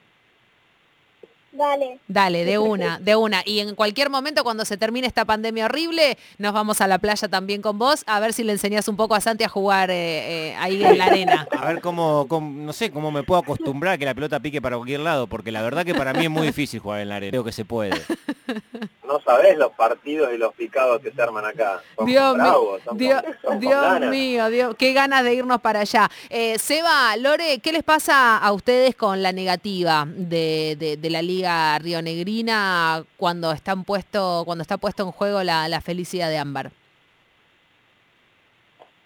Dale, 1.53 1.99
Dale, 2.07 2.45
de 2.45 2.57
una, 2.57 2.97
de 2.99 3.15
una. 3.15 3.41
Y 3.45 3.59
en 3.59 3.75
cualquier 3.75 4.09
momento, 4.09 4.43
cuando 4.43 4.63
se 4.63 4.77
termine 4.77 5.05
esta 5.05 5.25
pandemia 5.25 5.65
horrible, 5.65 6.17
nos 6.37 6.53
vamos 6.53 6.79
a 6.79 6.87
la 6.87 6.97
playa 6.97 7.27
también 7.27 7.61
con 7.61 7.77
vos, 7.77 8.03
a 8.07 8.19
ver 8.21 8.31
si 8.33 8.43
le 8.43 8.53
enseñás 8.53 8.87
un 8.87 8.95
poco 8.95 9.15
a 9.15 9.21
Santi 9.21 9.43
a 9.43 9.49
jugar 9.49 9.91
eh, 9.91 10.51
eh, 10.51 10.55
ahí 10.57 10.81
en 10.83 10.97
la 10.97 11.05
arena. 11.05 11.47
A 11.61 11.65
ver 11.67 11.81
cómo, 11.81 12.25
cómo- 12.27 12.49
no 12.63 12.73
sé, 12.73 12.89
cómo 12.91 13.11
me 13.11 13.23
puedo 13.23 13.41
acostumbrar 13.41 13.93
a 13.93 13.97
que 13.97 14.05
la 14.05 14.13
pelota 14.15 14.39
pique 14.39 14.61
para 14.61 14.77
cualquier 14.77 15.01
lado, 15.01 15.27
porque 15.27 15.51
la 15.51 15.61
verdad 15.61 15.85
que 15.85 15.93
para 15.93 16.13
mí 16.13 16.23
es 16.25 16.29
muy 16.31 16.47
difícil 16.47 16.79
jugar 16.79 17.01
en 17.01 17.09
la 17.09 17.17
arena. 17.17 17.31
Creo 17.31 17.43
que 17.43 17.51
se 17.51 17.65
puede. 17.65 18.01
No 19.05 19.19
sabés 19.21 19.57
los 19.57 19.71
partidos 19.73 20.29
y 20.33 20.37
los 20.37 20.53
picados 20.53 21.01
que 21.01 21.11
se 21.11 21.21
arman 21.21 21.45
acá. 21.45 21.81
Son 21.97 22.05
Dios, 22.05 22.33
mío, 22.33 22.43
bravos, 22.43 22.81
son 22.85 22.97
Dios, 22.97 23.21
con- 23.21 23.51
son 23.51 23.59
Dios 23.59 23.99
mío, 24.09 24.49
Dios, 24.49 24.75
qué 24.77 24.93
ganas 24.93 25.23
de 25.25 25.33
irnos 25.35 25.59
para 25.59 25.81
allá. 25.81 26.09
Eh, 26.29 26.57
Seba, 26.57 27.15
Lore, 27.17 27.59
¿qué 27.59 27.73
les 27.73 27.83
pasa 27.83 28.37
a 28.37 28.51
ustedes 28.53 28.95
con 28.95 29.21
la 29.21 29.33
negativa 29.33 30.05
de, 30.07 30.77
de- 30.79 30.95
de 30.97 31.09
la 31.09 31.21
Liga 31.21 31.40
Río 31.79 32.01
Negrina 32.01 33.05
cuando 33.17 33.51
están 33.51 33.83
puesto, 33.83 34.43
cuando 34.45 34.61
está 34.61 34.77
puesto 34.77 35.03
en 35.03 35.11
juego 35.11 35.43
la, 35.43 35.67
la 35.67 35.81
felicidad 35.81 36.29
de 36.29 36.37
Ámbar? 36.37 36.71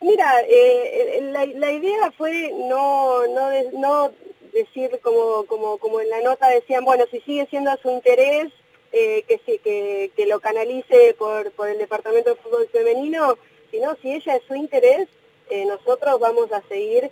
Mira, 0.02 0.42
eh, 0.48 1.20
la, 1.32 1.46
la 1.46 1.72
idea 1.72 2.12
fue 2.18 2.52
no, 2.70 3.26
no, 3.28 3.50
no 3.74 4.12
decir 4.54 5.00
como, 5.02 5.46
como, 5.46 5.78
como 5.78 6.00
en 6.00 6.10
la 6.10 6.22
nota 6.22 6.48
decían, 6.48 6.86
bueno, 6.86 7.06
si 7.12 7.20
sigue 7.22 7.48
siendo 7.48 7.72
a 7.72 7.78
su 7.78 7.90
interés, 7.90 8.52
eh, 8.92 9.24
que, 9.28 9.40
que, 9.60 10.12
que 10.16 10.26
lo 10.26 10.40
canalice 10.40 11.16
por, 11.18 11.52
por 11.52 11.68
el 11.68 11.78
Departamento 11.78 12.30
de 12.30 12.42
Fútbol 12.42 12.70
Femenino, 12.72 13.38
sino 13.70 13.96
si 14.02 14.14
ella 14.14 14.38
es 14.38 14.44
su 14.48 14.56
interés, 14.56 15.10
eh, 15.50 15.66
nosotros 15.66 16.20
vamos 16.20 16.52
a 16.52 16.62
seguir 16.70 17.12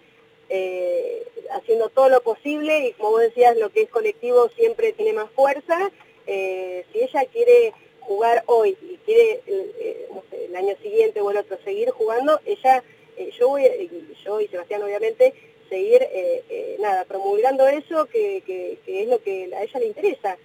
eh, 0.49 1.27
haciendo 1.53 1.89
todo 1.89 2.09
lo 2.09 2.21
posible 2.21 2.87
y 2.87 2.93
como 2.93 3.11
vos 3.11 3.21
decías, 3.21 3.57
lo 3.57 3.69
que 3.69 3.83
es 3.83 3.89
colectivo 3.89 4.49
siempre 4.49 4.93
tiene 4.93 5.13
más 5.13 5.29
fuerza. 5.31 5.91
Eh, 6.27 6.85
si 6.91 6.99
ella 7.01 7.25
quiere 7.31 7.73
jugar 8.01 8.43
hoy 8.47 8.77
y 8.81 8.97
quiere 9.05 9.41
eh, 9.45 10.07
sé, 10.29 10.45
el 10.45 10.55
año 10.55 10.75
siguiente 10.81 11.21
o 11.21 11.31
el 11.31 11.37
otro 11.37 11.57
seguir 11.63 11.89
jugando, 11.91 12.39
ella, 12.45 12.83
eh, 13.17 13.31
yo 13.37 13.49
voy, 13.49 13.63
y 13.65 14.13
yo 14.25 14.41
y 14.41 14.47
Sebastián 14.47 14.83
obviamente, 14.83 15.33
seguir 15.69 16.01
eh, 16.03 16.43
eh, 16.49 16.77
nada, 16.79 17.05
promulgando 17.05 17.67
eso 17.67 18.05
que, 18.05 18.41
que- 18.45 18.77
que 18.85 19.03
es 19.03 19.07
lo 19.07 19.21
que 19.21 19.53
a 19.55 19.63
ella 19.63 19.79
le 19.79 19.87
interesa. 19.87 20.37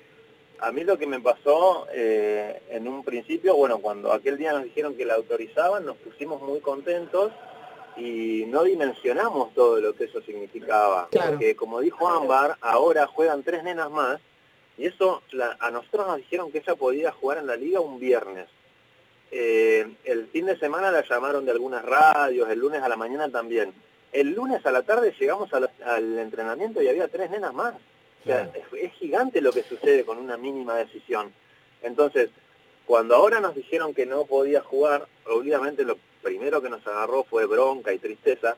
A 0.60 0.72
mí 0.72 0.82
lo 0.82 0.98
que 0.98 1.06
me 1.06 1.20
pasó 1.20 1.86
eh, 1.92 2.60
en 2.70 2.88
un 2.88 3.04
principio, 3.04 3.54
bueno, 3.54 3.78
cuando 3.80 4.12
aquel 4.12 4.38
día 4.38 4.52
nos 4.52 4.64
dijeron 4.64 4.96
que 4.96 5.04
la 5.04 5.14
autorizaban, 5.14 5.84
nos 5.84 5.96
pusimos 5.98 6.40
muy 6.42 6.60
contentos 6.60 7.32
y 7.99 8.45
no 8.47 8.62
dimensionamos 8.64 9.52
todo 9.55 9.81
lo 9.81 9.95
que 9.95 10.05
eso 10.05 10.21
significaba. 10.23 11.09
Claro. 11.11 11.33
Porque 11.33 11.57
como 11.57 11.81
dijo 11.81 12.09
Ámbar, 12.09 12.57
ahora 12.61 13.07
juegan 13.07 13.43
tres 13.43 13.62
nenas 13.64 13.90
más 13.90 14.21
y 14.76 14.87
eso 14.87 15.23
la- 15.33 15.57
a 15.61 15.71
nosotros 15.71 16.07
nos 16.07 16.17
dijeron 16.19 16.52
que 16.52 16.59
ella 16.59 16.76
podía 16.76 17.11
jugar 17.12 17.38
en 17.38 17.47
la 17.49 17.57
liga 17.57 17.81
un 17.81 17.99
viernes. 17.99 18.47
Eh, 19.31 19.87
el 20.05 20.26
fin 20.28 20.47
de 20.47 20.59
semana 20.59 20.90
la 20.90 21.05
llamaron 21.07 21.45
de 21.45 21.50
algunas 21.52 21.85
radios, 21.85 22.49
el 22.49 22.59
lunes 22.61 22.83
a 22.83 22.88
la 22.88 22.97
mañana 22.97 23.28
también. 23.28 23.75
El 24.12 24.31
lunes 24.33 24.64
a 24.64 24.71
la 24.71 24.83
tarde 24.83 25.14
llegamos 25.19 25.50
la- 25.52 25.71
al 25.85 26.19
entrenamiento 26.19 26.81
y 26.81 26.88
había 26.88 27.09
tres 27.09 27.31
nenas 27.31 27.52
más. 27.52 27.75
O 27.75 28.25
sea, 28.25 28.50
es, 28.55 28.64
es 28.81 28.93
gigante 28.95 29.40
lo 29.40 29.52
que 29.52 29.62
sucede 29.64 30.05
con 30.05 30.19
una 30.19 30.37
mínima 30.37 30.76
decisión. 30.76 31.33
Entonces, 31.83 32.31
cuando 32.87 33.14
ahora 33.17 33.40
nos 33.40 33.55
dijeron 33.55 33.93
que 33.95 34.07
no 34.07 34.25
podía 34.25 34.61
jugar, 34.62 35.07
obviamente 35.26 35.85
lo 35.85 35.99
primero 36.22 36.60
que 36.62 36.68
nos 36.70 36.87
agarró 36.87 37.25
fue 37.25 37.46
bronca 37.46 37.92
y 37.92 37.98
tristeza, 37.98 38.56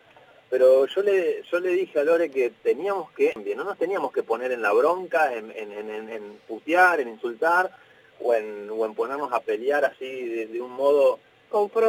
pero 0.49 0.87
yo 0.87 1.02
le, 1.02 1.43
yo 1.50 1.61
le 1.61 1.71
dije 1.71 2.00
a 2.00 2.05
Lore 2.05 2.31
que 2.31 2.50
teníamos 2.62 3.11
que, 3.12 3.33
no 3.57 3.64
nos 3.64 3.79
teníamos 3.79 4.12
que 4.12 4.23
poner 4.23 4.50
en 4.52 4.62
la 4.62 4.73
bronca, 4.73 5.33
en, 5.35 5.50
en, 5.52 5.73
en- 5.73 6.11
en- 6.11 6.38
putear, 6.49 7.00
en 7.00 7.09
insultar, 7.09 7.71
o 8.23 8.35
en, 8.35 8.69
o 8.71 8.85
en 8.85 8.95
ponernos 8.95 9.33
a 9.33 9.40
pelear 9.40 9.85
así 9.85 10.05
de, 10.29 10.47
de 10.47 10.61
un 10.61 10.73
modo 10.73 11.19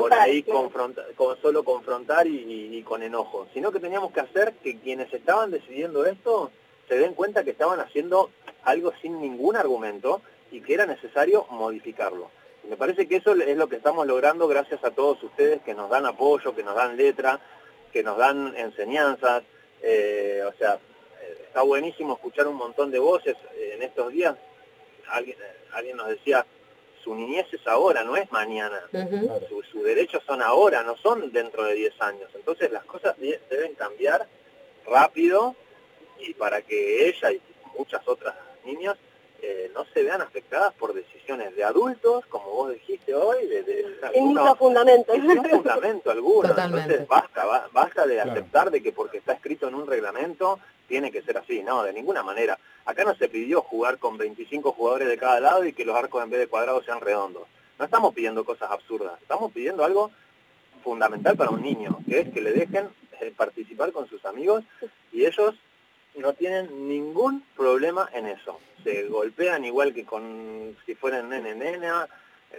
por 0.01 0.13
ahí 0.21 0.41
confrontar, 0.53 1.05
con, 1.15 1.39
solo 1.41 1.63
confrontar 1.63 2.25
y, 2.27 2.81
con 2.83 3.03
enojo, 3.03 3.47
sino 3.53 3.71
que 3.71 3.79
teníamos 3.79 4.11
que 4.11 4.21
hacer 4.21 4.53
que 4.63 4.79
quienes 4.79 5.13
estaban 5.13 5.51
decidiendo 5.51 6.05
esto 6.05 6.51
se 6.87 6.97
den 6.97 7.13
cuenta 7.13 7.43
que 7.43 7.51
estaban 7.51 7.79
haciendo 7.79 8.29
algo 8.63 8.91
sin 9.01 9.19
ningún 9.21 9.55
argumento 9.55 10.21
y 10.51 10.61
que 10.61 10.73
era 10.73 10.85
necesario 10.85 11.45
modificarlo. 11.49 12.29
Me 12.63 12.77
parece 12.77 13.07
que 13.07 13.17
eso 13.17 13.33
es 13.33 13.57
lo 13.57 13.67
que 13.67 13.77
estamos 13.77 14.05
logrando 14.07 14.47
gracias 14.47 14.83
a 14.83 14.91
todos 14.91 15.21
ustedes 15.23 15.61
que 15.61 15.73
nos 15.73 15.89
dan 15.89 16.05
apoyo, 16.05 16.55
que 16.55 16.63
nos 16.63 16.75
dan 16.75 16.95
letra, 16.95 17.39
que 17.91 18.03
nos 18.03 18.17
dan 18.17 18.55
enseñanzas. 18.55 19.43
Eh, 19.81 20.41
o 20.47 20.53
sea, 20.57 20.79
está 21.47 21.63
buenísimo 21.63 22.13
escuchar 22.13 22.47
un 22.47 22.55
montón 22.55 22.91
de 22.91 22.99
voces 22.99 23.35
en 23.57 23.81
estos 23.81 24.11
días. 24.11 24.35
Alguien, 25.09 25.37
alguien 25.73 25.97
nos 25.97 26.07
decía, 26.07 26.45
su 27.03 27.15
niñez 27.15 27.47
es 27.51 27.65
ahora, 27.67 28.03
no 28.03 28.15
es 28.15 28.31
mañana. 28.31 28.81
Sus 29.49 29.83
derechos 29.83 30.23
son 30.25 30.41
ahora, 30.41 30.83
no 30.83 30.95
son 30.97 31.31
dentro 31.31 31.65
de 31.65 31.73
10 31.73 32.01
años. 32.01 32.29
Entonces 32.35 32.71
las 32.71 32.85
cosas 32.85 33.15
deben 33.17 33.73
cambiar 33.75 34.27
rápido 34.85 35.55
y 36.19 36.33
para 36.33 36.61
que 36.61 37.09
ella 37.09 37.31
y 37.31 37.41
muchas 37.77 38.07
otras 38.07 38.35
niñas 38.63 38.97
eh, 39.41 39.71
no 39.73 39.85
se 39.85 40.03
vean 40.03 40.21
afectadas 40.21 40.73
por 40.75 40.93
decisiones 40.93 41.55
de 41.55 41.63
adultos, 41.63 42.25
como 42.27 42.45
vos 42.51 42.73
dijiste 42.73 43.15
hoy, 43.15 43.47
de, 43.47 43.63
de 43.63 43.85
fundamento. 44.57 45.13
Sin 45.13 45.43
fundamento 45.43 46.11
alguno. 46.11 46.49
Entonces 46.49 47.07
basta, 47.07 47.67
basta 47.71 48.05
de 48.05 48.21
aceptar 48.21 48.69
de 48.69 48.83
que 48.83 48.91
porque 48.91 49.17
está 49.17 49.33
escrito 49.33 49.67
en 49.67 49.75
un 49.75 49.87
reglamento 49.87 50.59
tiene 50.87 51.11
que 51.11 51.21
ser 51.21 51.37
así, 51.37 51.63
no, 51.63 51.83
de 51.83 51.93
ninguna 51.93 52.21
manera. 52.21 52.59
Acá 52.85 53.03
no 53.05 53.15
se 53.15 53.29
pidió 53.29 53.61
jugar 53.61 53.97
con 53.97 54.17
25 54.17 54.73
jugadores 54.73 55.07
de 55.07 55.17
cada 55.17 55.39
lado 55.39 55.65
y 55.65 55.73
que 55.73 55.85
los 55.85 55.95
arcos 55.95 56.21
en 56.23 56.29
vez 56.29 56.41
de 56.41 56.47
cuadrados 56.47 56.85
sean 56.85 56.99
redondos. 56.99 57.47
No 57.79 57.85
estamos 57.85 58.13
pidiendo 58.13 58.43
cosas 58.43 58.69
absurdas, 58.69 59.19
estamos 59.21 59.51
pidiendo 59.53 59.85
algo 59.85 60.11
fundamental 60.83 61.37
para 61.37 61.51
un 61.51 61.61
niño, 61.61 61.97
que 62.07 62.19
es 62.19 62.29
que 62.29 62.41
le 62.41 62.51
dejen 62.51 62.89
eh, 63.21 63.33
participar 63.35 63.91
con 63.91 64.07
sus 64.07 64.23
amigos 64.25 64.63
y 65.11 65.25
ellos 65.25 65.55
no 66.15 66.33
tienen 66.33 66.87
ningún 66.87 67.43
problema 67.55 68.09
en 68.13 68.27
eso. 68.27 68.59
Se 68.83 69.03
golpean 69.03 69.63
igual 69.65 69.93
que 69.93 70.05
con 70.05 70.75
si 70.85 70.95
fueran 70.95 71.29
nene 71.29 71.55
nena, 71.55 72.07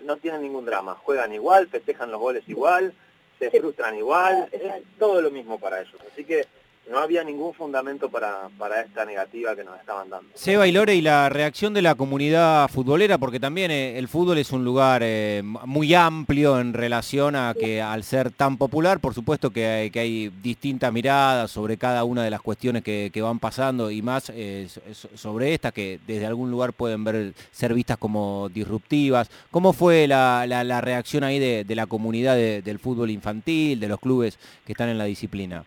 no 0.04 0.16
tienen 0.16 0.42
ningún 0.42 0.64
drama, 0.64 0.94
juegan 0.94 1.32
igual, 1.32 1.68
festejan 1.68 2.10
los 2.10 2.20
goles 2.20 2.48
igual, 2.48 2.94
se 3.38 3.50
frustran 3.50 3.96
igual, 3.96 4.48
es 4.52 4.62
todo 4.98 5.20
lo 5.20 5.30
mismo 5.30 5.58
para 5.58 5.80
ellos. 5.80 5.96
Así 6.12 6.24
que 6.24 6.46
no 6.90 6.98
había 6.98 7.22
ningún 7.22 7.54
fundamento 7.54 8.10
para, 8.10 8.48
para, 8.58 8.82
esta 8.82 9.04
negativa 9.04 9.54
que 9.54 9.64
nos 9.64 9.78
estaban 9.78 10.10
dando. 10.10 10.28
Seba 10.34 10.66
y 10.66 10.72
Lore, 10.72 10.94
y 10.94 11.00
la 11.00 11.28
reacción 11.28 11.72
de 11.74 11.82
la 11.82 11.94
comunidad 11.94 12.68
futbolera, 12.68 13.18
porque 13.18 13.38
también 13.38 13.70
eh, 13.70 13.98
el 13.98 14.08
fútbol 14.08 14.38
es 14.38 14.52
un 14.52 14.64
lugar 14.64 15.02
eh, 15.04 15.42
muy 15.42 15.94
amplio 15.94 16.58
en 16.58 16.74
relación 16.74 17.36
a 17.36 17.54
que 17.58 17.80
al 17.80 18.02
ser 18.02 18.30
tan 18.30 18.58
popular, 18.58 19.00
por 19.00 19.14
supuesto 19.14 19.50
que 19.50 19.90
hay, 19.94 20.30
distintas 20.42 20.92
miradas 20.92 21.50
sobre 21.50 21.76
cada 21.76 22.04
una 22.04 22.24
de 22.24 22.30
las 22.30 22.42
cuestiones 22.42 22.82
que, 22.82 23.22
van 23.22 23.38
pasando 23.38 23.90
y 23.90 24.02
más 24.02 24.32
eh, 24.34 24.68
sobre 25.14 25.54
estas 25.54 25.72
que 25.72 26.00
desde 26.06 26.26
algún 26.26 26.50
lugar 26.50 26.72
pueden 26.72 27.04
ver, 27.04 27.34
ser 27.52 27.72
vistas 27.72 27.96
como 27.96 28.48
disruptivas. 28.52 29.30
¿Cómo 29.52 29.72
fue 29.72 30.08
la, 30.08 30.44
la, 30.46 30.80
reacción 30.80 31.22
ahí 31.22 31.38
de, 31.38 31.74
la 31.76 31.86
comunidad 31.86 32.36
del 32.36 32.78
fútbol 32.80 33.10
infantil, 33.10 33.78
de 33.78 33.88
los 33.88 34.00
clubes 34.00 34.38
que 34.66 34.72
están 34.72 34.88
en 34.88 34.98
la 34.98 35.04
disciplina? 35.04 35.64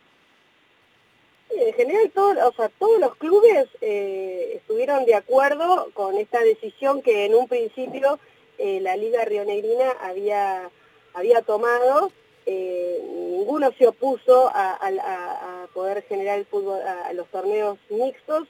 En 1.66 1.74
general 1.74 2.12
todo, 2.14 2.48
o 2.48 2.54
sea, 2.54 2.70
todos 2.70 3.00
los 3.00 3.16
clubes 3.16 3.68
eh, 3.82 4.54
estuvieron 4.56 5.06
de 5.06 5.16
acuerdo 5.16 5.90
con 5.94 6.16
esta 6.18 6.40
decisión 6.42 7.02
que 7.02 7.26
en 7.26 7.34
un 7.34 7.48
principio 7.48 8.20
eh, 8.60 8.80
la 8.82 8.96
Liga 8.96 9.26
Rionegrina 9.26 9.92
había, 10.02 10.70
había 11.14 11.42
tomado. 11.42 12.12
Eh, 12.46 13.02
ninguno 13.04 13.72
se 13.72 13.88
opuso 13.88 14.52
a, 14.54 15.68
poder 15.74 16.04
generar 16.04 16.38
el 16.38 16.46
fútbol, 16.46 16.80
a, 16.82 17.12
los 17.14 17.28
torneos 17.30 17.80
mixtos. 17.90 18.48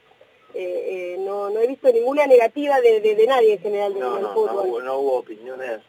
No, 1.20 1.50
no, 1.50 1.60
he 1.60 1.68
visto 1.68 1.92
ninguna 1.92 2.28
negativa 2.28 2.80
de, 2.82 3.26
nadie 3.28 3.54
en 3.54 3.60
general 3.60 3.94
del 3.94 4.04
fútbol. 4.04 4.84
No, 4.84 5.00
hubo 5.00 5.20
opiniones 5.20 5.80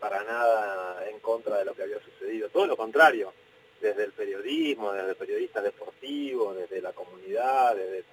para 0.00 0.24
nada 0.24 1.04
en 1.08 1.20
contra 1.20 1.58
de 1.58 1.64
lo 1.64 1.74
que 1.74 1.84
había 1.84 2.00
sucedido. 2.00 2.48
Todo 2.48 2.66
lo 2.66 2.76
contrario 2.76 3.32
desde 3.80 4.04
el 4.04 4.12
periodismo, 4.12 4.92
desde 4.92 5.14
periodistas 5.14 5.62
deportivos, 5.62 6.56
desde 6.56 6.80
la 6.80 6.92
comunidad, 6.92 7.76
desde... 7.76 8.04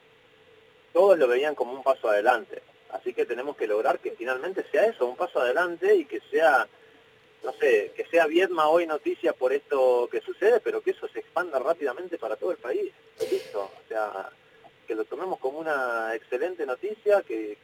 todos 0.91 1.17
lo 1.17 1.27
veían 1.27 1.55
como 1.55 1.73
un 1.73 1.83
paso 1.83 2.09
adelante. 2.09 2.61
Así 2.89 3.13
que 3.13 3.25
tenemos 3.25 3.57
que 3.57 3.67
lograr 3.67 3.99
que 3.99 4.11
finalmente 4.11 4.65
sea 4.71 4.85
eso, 4.85 5.07
un 5.07 5.15
paso 5.15 5.39
adelante 5.39 5.95
y 5.95 6.05
que 6.05 6.21
sea, 6.29 6.67
no 7.43 7.51
sé, 7.53 7.91
que 7.95 8.05
sea 8.05 8.27
Viedma 8.27 8.69
hoy 8.69 8.85
noticia 8.85 9.33
por 9.33 9.51
esto 9.51 10.07
que 10.11 10.21
sucede, 10.21 10.59
pero 10.59 10.81
que 10.81 10.91
eso 10.91 11.07
se 11.07 11.19
expanda 11.19 11.57
rápidamente 11.57 12.17
para 12.17 12.35
todo 12.35 12.51
el 12.51 12.57
país. 12.57 12.93
Listo. 13.31 13.63
O 13.63 13.87
sea, 13.87 14.29
que 14.85 14.95
lo 14.95 15.05
tomemos 15.05 15.39
como 15.39 15.59
una 15.59 16.13
excelente 16.13 16.65
noticia, 16.65 17.21
que, 17.23 17.57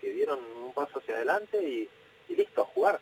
dieron 0.00 0.38
un 0.64 0.72
paso 0.72 1.00
hacia 1.00 1.16
adelante 1.16 1.60
y 1.62 1.88
listo, 2.34 2.62
a 2.62 2.66
jugar. 2.66 3.00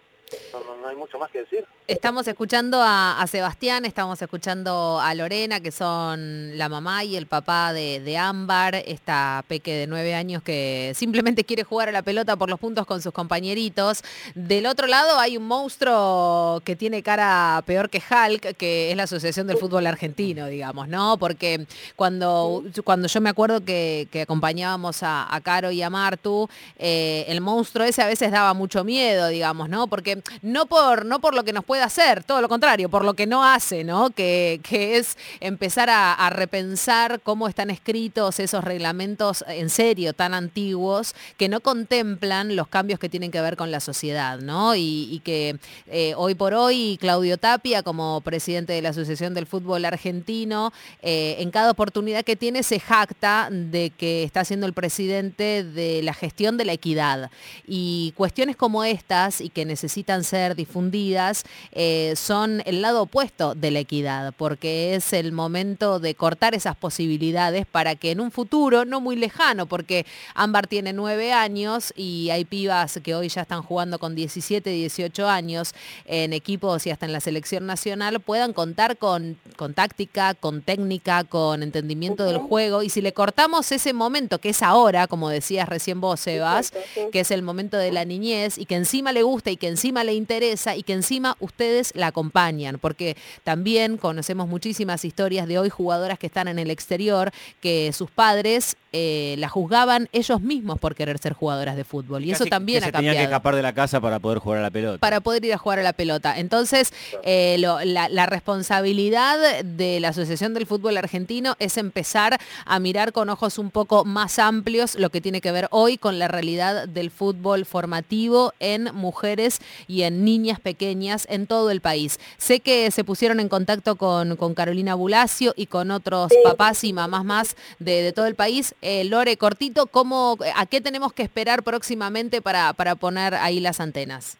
No 0.80 0.88
hay 0.88 0.96
mucho 0.96 1.18
más 1.18 1.30
que 1.30 1.40
decir. 1.40 1.64
Estamos 1.86 2.26
escuchando 2.28 2.80
a, 2.82 3.24
Sebastián, 3.26 3.84
estamos 3.84 4.20
escuchando 4.22 5.00
a 5.00 5.14
Lorena, 5.14 5.60
que 5.60 5.72
son 5.72 6.56
la 6.56 6.68
mamá 6.68 7.04
y 7.04 7.16
el 7.16 7.26
papá 7.26 7.72
de, 7.72 8.16
Ámbar, 8.16 8.76
esta 8.76 9.44
peque 9.48 9.74
de 9.74 9.86
nueve 9.86 10.14
años 10.14 10.42
que 10.42 10.92
simplemente 10.94 11.44
quiere 11.44 11.64
jugar 11.64 11.88
a 11.88 11.92
la 11.92 12.02
pelota 12.02 12.36
por 12.36 12.48
los 12.48 12.60
puntos 12.60 12.86
con 12.86 13.02
sus 13.02 13.12
compañeritos. 13.12 14.02
Del 14.34 14.66
otro 14.66 14.86
lado 14.86 15.18
hay 15.18 15.36
un 15.36 15.46
monstruo 15.46 16.62
que 16.64 16.76
tiene 16.76 17.02
cara 17.02 17.62
peor 17.66 17.90
que 17.90 17.98
Hulk, 17.98 18.56
que 18.56 18.90
es 18.90 18.96
la 18.96 19.04
Asociación 19.04 19.46
del 19.46 19.58
Fútbol 19.58 19.86
Argentino, 19.86 20.46
digamos, 20.46 20.88
¿no? 20.88 21.16
Porque 21.18 21.66
cuando, 21.96 22.64
cuando 22.84 23.08
yo 23.08 23.20
me 23.20 23.30
acuerdo 23.30 23.64
que, 23.64 24.08
acompañábamos 24.22 25.02
a, 25.02 25.40
Caro 25.42 25.70
y 25.70 25.80
a 25.82 25.88
Martu, 25.88 26.48
eh, 26.78 27.24
el 27.26 27.40
monstruo 27.40 27.86
ese 27.86 28.02
a 28.02 28.06
veces 28.06 28.30
daba 28.30 28.52
mucho 28.52 28.84
miedo, 28.84 29.28
digamos, 29.28 29.68
¿no? 29.68 29.86
Porque 29.86 30.19
no 30.42 30.66
por, 30.66 31.04
no 31.04 31.20
por 31.20 31.34
lo 31.34 31.44
que 31.44 31.52
nos 31.52 31.64
puede 31.64 31.82
hacer, 31.82 32.24
todo 32.24 32.40
lo 32.40 32.48
contrario, 32.48 32.88
por 32.88 33.04
lo 33.04 33.14
que 33.14 33.26
no 33.26 33.44
hace, 33.44 33.84
¿no? 33.84 34.10
Que, 34.10 34.60
es 34.70 35.18
empezar 35.40 35.90
a, 35.90 36.30
repensar 36.30 37.20
cómo 37.22 37.48
están 37.48 37.70
escritos 37.70 38.40
esos 38.40 38.64
reglamentos 38.64 39.44
en 39.48 39.68
serio 39.68 40.12
tan 40.12 40.32
antiguos 40.32 41.14
que 41.36 41.48
no 41.48 41.60
contemplan 41.60 42.56
los 42.56 42.68
cambios 42.68 42.98
que 42.98 43.08
tienen 43.08 43.30
que 43.30 43.40
ver 43.40 43.56
con 43.56 43.70
la 43.70 43.80
sociedad, 43.80 44.38
¿no? 44.38 44.74
Y, 44.74 45.20
que 45.24 45.58
eh, 45.86 46.14
hoy 46.16 46.34
por 46.34 46.54
hoy 46.54 46.96
Claudio 47.00 47.36
Tapia, 47.36 47.82
como 47.82 48.20
presidente 48.22 48.72
de 48.72 48.80
la 48.80 48.90
Asociación 48.90 49.34
del 49.34 49.46
Fútbol 49.46 49.84
Argentino, 49.84 50.72
eh, 51.02 51.36
en 51.40 51.50
cada 51.50 51.70
oportunidad 51.70 52.24
que 52.24 52.36
tiene 52.36 52.62
se 52.62 52.80
jacta 52.80 53.48
de 53.50 53.90
que 53.90 54.22
está 54.22 54.44
siendo 54.44 54.66
el 54.66 54.72
presidente 54.72 55.64
de 55.64 56.02
la 56.02 56.14
gestión 56.14 56.56
de 56.56 56.64
la 56.64 56.72
equidad. 56.72 57.30
Y 57.66 58.12
cuestiones 58.16 58.56
como 58.56 58.84
estas 58.84 59.40
y 59.40 59.50
que 59.50 59.64
necesitan 59.64 60.09
ser 60.24 60.54
difundidas 60.54 61.44
eh, 61.72 62.14
son 62.16 62.62
el 62.66 62.82
lado 62.82 63.02
opuesto 63.02 63.54
de 63.54 63.70
la 63.70 63.78
equidad, 63.78 64.34
porque 64.36 64.94
es 64.94 65.12
el 65.12 65.32
momento 65.32 66.00
de 66.00 66.14
cortar 66.14 66.54
esas 66.54 66.76
posibilidades 66.76 67.66
para 67.66 67.94
que 67.94 68.10
en 68.10 68.20
un 68.20 68.30
futuro, 68.30 68.84
no 68.84 69.00
muy 69.00 69.16
lejano, 69.16 69.66
porque 69.66 70.06
Ámbar 70.34 70.66
tiene 70.66 70.92
nueve 70.92 71.32
años 71.32 71.92
y 71.96 72.30
hay 72.30 72.44
pibas 72.44 73.00
que 73.02 73.14
hoy 73.14 73.28
ya 73.28 73.42
están 73.42 73.62
jugando 73.62 73.98
con 73.98 74.14
17, 74.14 74.68
18 74.68 75.28
años 75.28 75.74
en 76.04 76.32
equipos 76.32 76.86
y 76.86 76.90
hasta 76.90 77.06
en 77.06 77.12
la 77.12 77.20
selección 77.20 77.66
nacional, 77.66 78.20
puedan 78.20 78.52
contar 78.52 78.96
con, 78.96 79.38
con 79.56 79.74
táctica, 79.74 80.34
con 80.34 80.62
técnica, 80.62 81.24
con 81.24 81.62
entendimiento 81.62 82.24
del 82.24 82.38
juego. 82.38 82.82
Y 82.82 82.90
si 82.90 83.00
le 83.00 83.12
cortamos 83.12 83.70
ese 83.72 83.92
momento, 83.92 84.38
que 84.38 84.50
es 84.50 84.62
ahora, 84.62 85.06
como 85.06 85.28
decías 85.28 85.68
recién 85.68 86.00
vos, 86.00 86.20
Sebas, 86.20 86.72
que 87.12 87.20
es 87.20 87.30
el 87.30 87.42
momento 87.42 87.76
de 87.76 87.92
la 87.92 88.04
niñez 88.04 88.58
y 88.58 88.66
que 88.66 88.76
encima 88.76 89.12
le 89.12 89.22
gusta 89.22 89.50
y 89.50 89.56
que 89.56 89.68
encima 89.68 89.99
le 90.04 90.14
interesa 90.14 90.74
y 90.74 90.82
que 90.82 90.94
encima 90.94 91.36
usted 91.38 91.60
ustedes 91.60 91.92
la 91.94 92.06
acompañan, 92.06 92.78
porque 92.78 93.18
también 93.44 93.98
conocemos 93.98 94.48
muchísimas 94.48 95.04
historias 95.04 95.46
de 95.46 95.58
hoy 95.58 95.68
jugadoras 95.68 96.18
que 96.18 96.28
están 96.28 96.48
en 96.48 96.58
el 96.58 96.70
exterior, 96.70 97.32
que 97.60 97.92
sus 97.92 98.10
padres 98.10 98.76
eh, 98.92 99.36
la 99.38 99.48
juzgaban 99.48 100.08
ellos 100.12 100.40
mismos 100.40 100.80
por 100.80 100.94
querer 100.94 101.18
ser 101.18 101.32
jugadoras 101.32 101.76
de 101.76 101.84
fútbol. 101.84 102.24
Y 102.24 102.32
eso 102.32 102.44
también 102.46 102.80
que 102.80 102.88
ha 102.88 102.92
cambiado. 102.92 103.12
Tenían 103.12 103.28
que 103.28 103.32
escapar 103.32 103.54
de 103.54 103.62
la 103.62 103.72
casa 103.72 104.00
para 104.00 104.18
poder 104.18 104.38
jugar 104.38 104.58
a 104.58 104.62
la 104.62 104.70
pelota. 104.70 104.98
Para 104.98 105.20
poder 105.20 105.44
ir 105.44 105.54
a 105.54 105.58
jugar 105.58 105.78
a 105.78 105.82
la 105.82 105.92
pelota. 105.92 106.38
Entonces, 106.38 106.92
eh, 107.22 107.56
la, 107.58 108.26
responsabilidad 108.26 109.62
de 109.64 110.00
la 110.00 110.08
Asociación 110.08 110.54
del 110.54 110.66
Fútbol 110.66 110.96
Argentino 110.96 111.56
es 111.58 111.76
empezar 111.76 112.38
a 112.64 112.78
mirar 112.80 113.12
con 113.12 113.28
ojos 113.28 113.58
un 113.58 113.70
poco 113.70 114.04
más 114.04 114.38
amplios 114.38 114.94
lo 114.96 115.10
que 115.10 115.20
tiene 115.20 115.40
que 115.40 115.52
ver 115.52 115.68
hoy 115.70 115.96
con 115.96 116.18
la 116.18 116.28
realidad 116.28 116.88
del 116.88 117.10
fútbol 117.10 117.66
formativo 117.66 118.52
en 118.60 118.94
mujeres 118.94 119.60
y 119.88 120.02
en 120.02 120.24
niñas 120.24 120.60
pequeñas 120.60 121.26
en 121.30 121.46
todo 121.46 121.70
el 121.70 121.80
país. 121.80 122.18
Sé 122.38 122.60
que 122.60 122.90
se 122.90 123.04
pusieron 123.04 123.40
en 123.40 123.48
contacto 123.48 123.96
con, 123.96 124.36
Carolina 124.54 124.94
Bulacio 124.94 125.54
y 125.56 125.66
con 125.66 125.90
otros 125.90 126.32
papás 126.44 126.82
y 126.84 126.92
mamás 126.92 127.24
más 127.24 127.56
de 127.78 128.12
todo 128.12 128.26
el 128.26 128.34
país 128.34 128.74
eh, 128.82 129.04
Lore, 129.04 129.36
cortito, 129.36 129.86
¿cómo, 129.86 130.36
¿a 130.54 130.66
qué 130.66 130.80
tenemos 130.80 131.12
que 131.12 131.22
esperar 131.22 131.62
próximamente 131.62 132.40
para, 132.42 132.72
para 132.72 132.94
poner 132.94 133.34
ahí 133.34 133.60
las 133.60 133.80
antenas? 133.80 134.36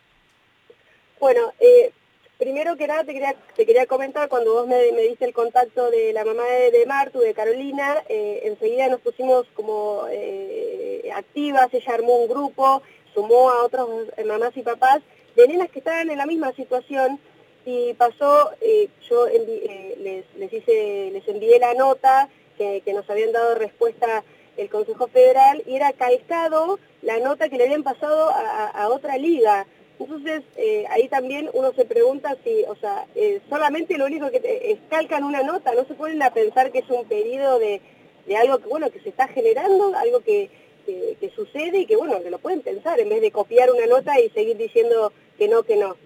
Bueno, 1.21 1.53
eh, 1.61 1.93
primero 2.39 2.77
que 2.77 2.87
nada 2.87 3.05
te 3.05 3.13
quería, 3.13 3.35
te 3.55 3.67
quería 3.67 3.87
comentar, 3.87 4.29
cuando 4.29 4.55
vos 4.55 4.67
me, 4.67 4.93
me 4.93 5.03
diste 5.03 5.27
el 5.27 5.35
contacto 5.35 5.91
de 5.91 6.13
la 6.13 6.25
mamá 6.25 6.45
de, 6.45 6.71
de 6.71 6.87
Martu, 6.87 7.19
de 7.21 7.35
Carolina, 7.35 8.03
eh, 8.09 8.41
enseguida 8.45 8.89
nos 8.89 9.01
pusimos 9.01 9.47
como 9.55 10.07
eh, 10.11 11.11
activas, 11.15 11.69
ella 11.73 11.95
armó 11.95 12.17
un 12.17 12.29
grupo, 12.29 12.83
sumó 13.15 13.51
a 13.51 13.65
otros 13.65 13.89
eh, 14.17 14.25
mamás 14.25 14.57
y 14.57 14.63
papás 14.63 15.03
de 15.37 15.47
nenas 15.49 15.71
que 15.71 15.81
estaban 15.81 16.09
en 16.09 16.19
la 16.19 16.27
misma 16.27 16.53
situación 16.53 17.21
y 17.67 17.93
pasó, 17.95 18.53
eh, 18.63 18.89
yo 19.09 19.29
envi- 19.29 19.63
eh, 19.69 19.95
les, 19.99 20.25
les, 20.37 20.53
hice, 20.53 21.11
les 21.13 21.29
envié 21.29 21.59
la 21.59 21.75
nota 21.75 22.29
que, 22.85 22.93
nos 22.93 23.09
habían 23.09 23.33
dado 23.33 23.55
respuesta 23.55 24.23
el 24.57 24.69
Consejo 24.69 25.09
Federal 25.09 25.63
y 25.67 25.77
era 25.77 25.93
calcado 25.93 26.79
la 27.03 27.19
nota 27.19 27.49
que 27.49 27.57
le 27.57 27.65
habían 27.65 27.83
pasado 27.83 28.31
a, 28.31 28.89
otra 28.89 29.17
liga. 29.17 29.67
Entonces, 29.99 30.43
eh, 30.57 30.85
ahí 30.91 31.09
también 31.09 31.51
uno 31.53 31.73
se 31.75 31.85
pregunta 31.85 32.37
si, 32.45 32.65
o 32.65 32.77
sea, 32.77 33.07
eh, 33.15 33.41
solamente 33.49 33.99
lo 33.99 34.07
único 34.07 34.31
que 34.31 34.41
te- 34.41 34.73
es 34.73 34.79
calcan 34.89 35.25
una 35.25 35.43
nota, 35.43 35.75
no 35.75 35.85
se 35.85 35.95
ponen 35.95 36.23
a 36.23 36.33
pensar 36.33 36.73
que 36.73 36.79
es 36.81 36.91
un 36.91 37.07
pedido 37.07 37.59
de, 37.59 37.81
de 38.27 38.37
algo 38.37 38.59
que, 38.59 38.69
bueno, 38.69 38.91
que 38.91 39.01
se 39.01 39.11
está 39.11 39.29
generando, 39.29 39.95
algo 39.97 40.21
que, 40.21 40.51
que, 40.87 41.31
sucede 41.35 41.81
y 41.81 41.87
que, 41.87 41.97
bueno, 41.97 42.23
que 42.23 42.31
lo 42.31 42.39
pueden 42.39 42.63
pensar 42.63 42.99
en 42.99 43.09
vez 43.09 43.21
de 43.21 43.31
copiar 43.31 43.71
una 43.71 43.87
nota 43.87 44.19
y 44.19 44.31
seguir 44.31 44.57
diciendo 44.57 45.13
que 45.39 45.49
no, 45.49 45.63
que 45.63 45.77
no. 45.77 45.97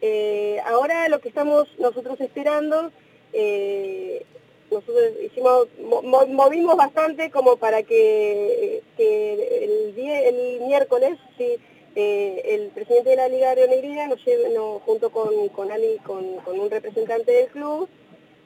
Eh, 0.00 0.60
ahora 0.64 1.08
lo 1.08 1.20
que 1.20 1.28
estamos 1.28 1.68
nosotros 1.78 2.20
esperando, 2.20 2.92
eh, 3.32 4.24
nosotros 4.70 5.12
hicimos, 5.22 5.68
mo- 5.80 6.02
mo- 6.02 6.26
movimos 6.26 6.76
bastante 6.76 7.30
como 7.30 7.56
para 7.56 7.82
que, 7.82 8.82
que 8.96 9.64
el, 9.64 9.94
día, 9.94 10.20
el 10.28 10.60
miércoles, 10.60 11.18
sí, 11.36 11.56
eh, 11.96 12.42
el 12.44 12.68
presidente 12.70 13.10
de 13.10 13.16
la 13.16 13.28
Liga 13.28 13.54
Rionegrina 13.54 14.06
nos 14.08 14.24
lleve, 14.24 14.50
nos- 14.50 14.82
junto 14.82 15.10
con, 15.10 15.48
con, 15.50 15.72
Ali, 15.72 15.98
con, 16.04 16.36
con 16.38 16.58
un 16.60 16.70
representante 16.70 17.32
del 17.32 17.48
club, 17.48 17.88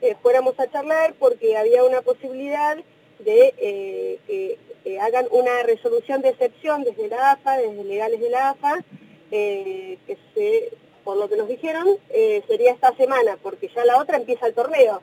eh, 0.01 0.17
fuéramos 0.23 0.59
a 0.59 0.71
charlar 0.71 1.15
porque 1.19 1.57
había 1.57 1.85
una 1.85 2.03
posibilidad 2.03 2.77
de 3.19 3.55
eh, 3.59 4.19
que 4.27 4.59
eh, 4.85 4.99
hagan 5.01 5.27
una 5.31 5.63
resolución 5.63 6.23
de 6.23 6.31
excepción 6.31 6.83
desde 6.85 7.09
la 7.09 7.33
AFA, 7.33 7.59
desde 7.59 7.85
legales 7.85 8.21
de 8.21 8.31
la 8.31 8.51
AFA, 8.51 8.85
eh, 9.31 9.99
que 10.07 10.17
se, 10.35 10.73
por 11.05 11.17
lo 11.17 11.29
que 11.29 11.37
nos 11.37 11.49
dijeron, 11.49 11.87
eh, 12.11 12.43
sería 12.49 12.73
esta 12.73 12.95
semana, 12.97 13.39
porque 13.43 13.71
ya 13.75 13.85
la 13.85 13.99
otra 14.01 14.17
empieza 14.17 14.47
el 14.47 14.55
torneo. 14.55 15.03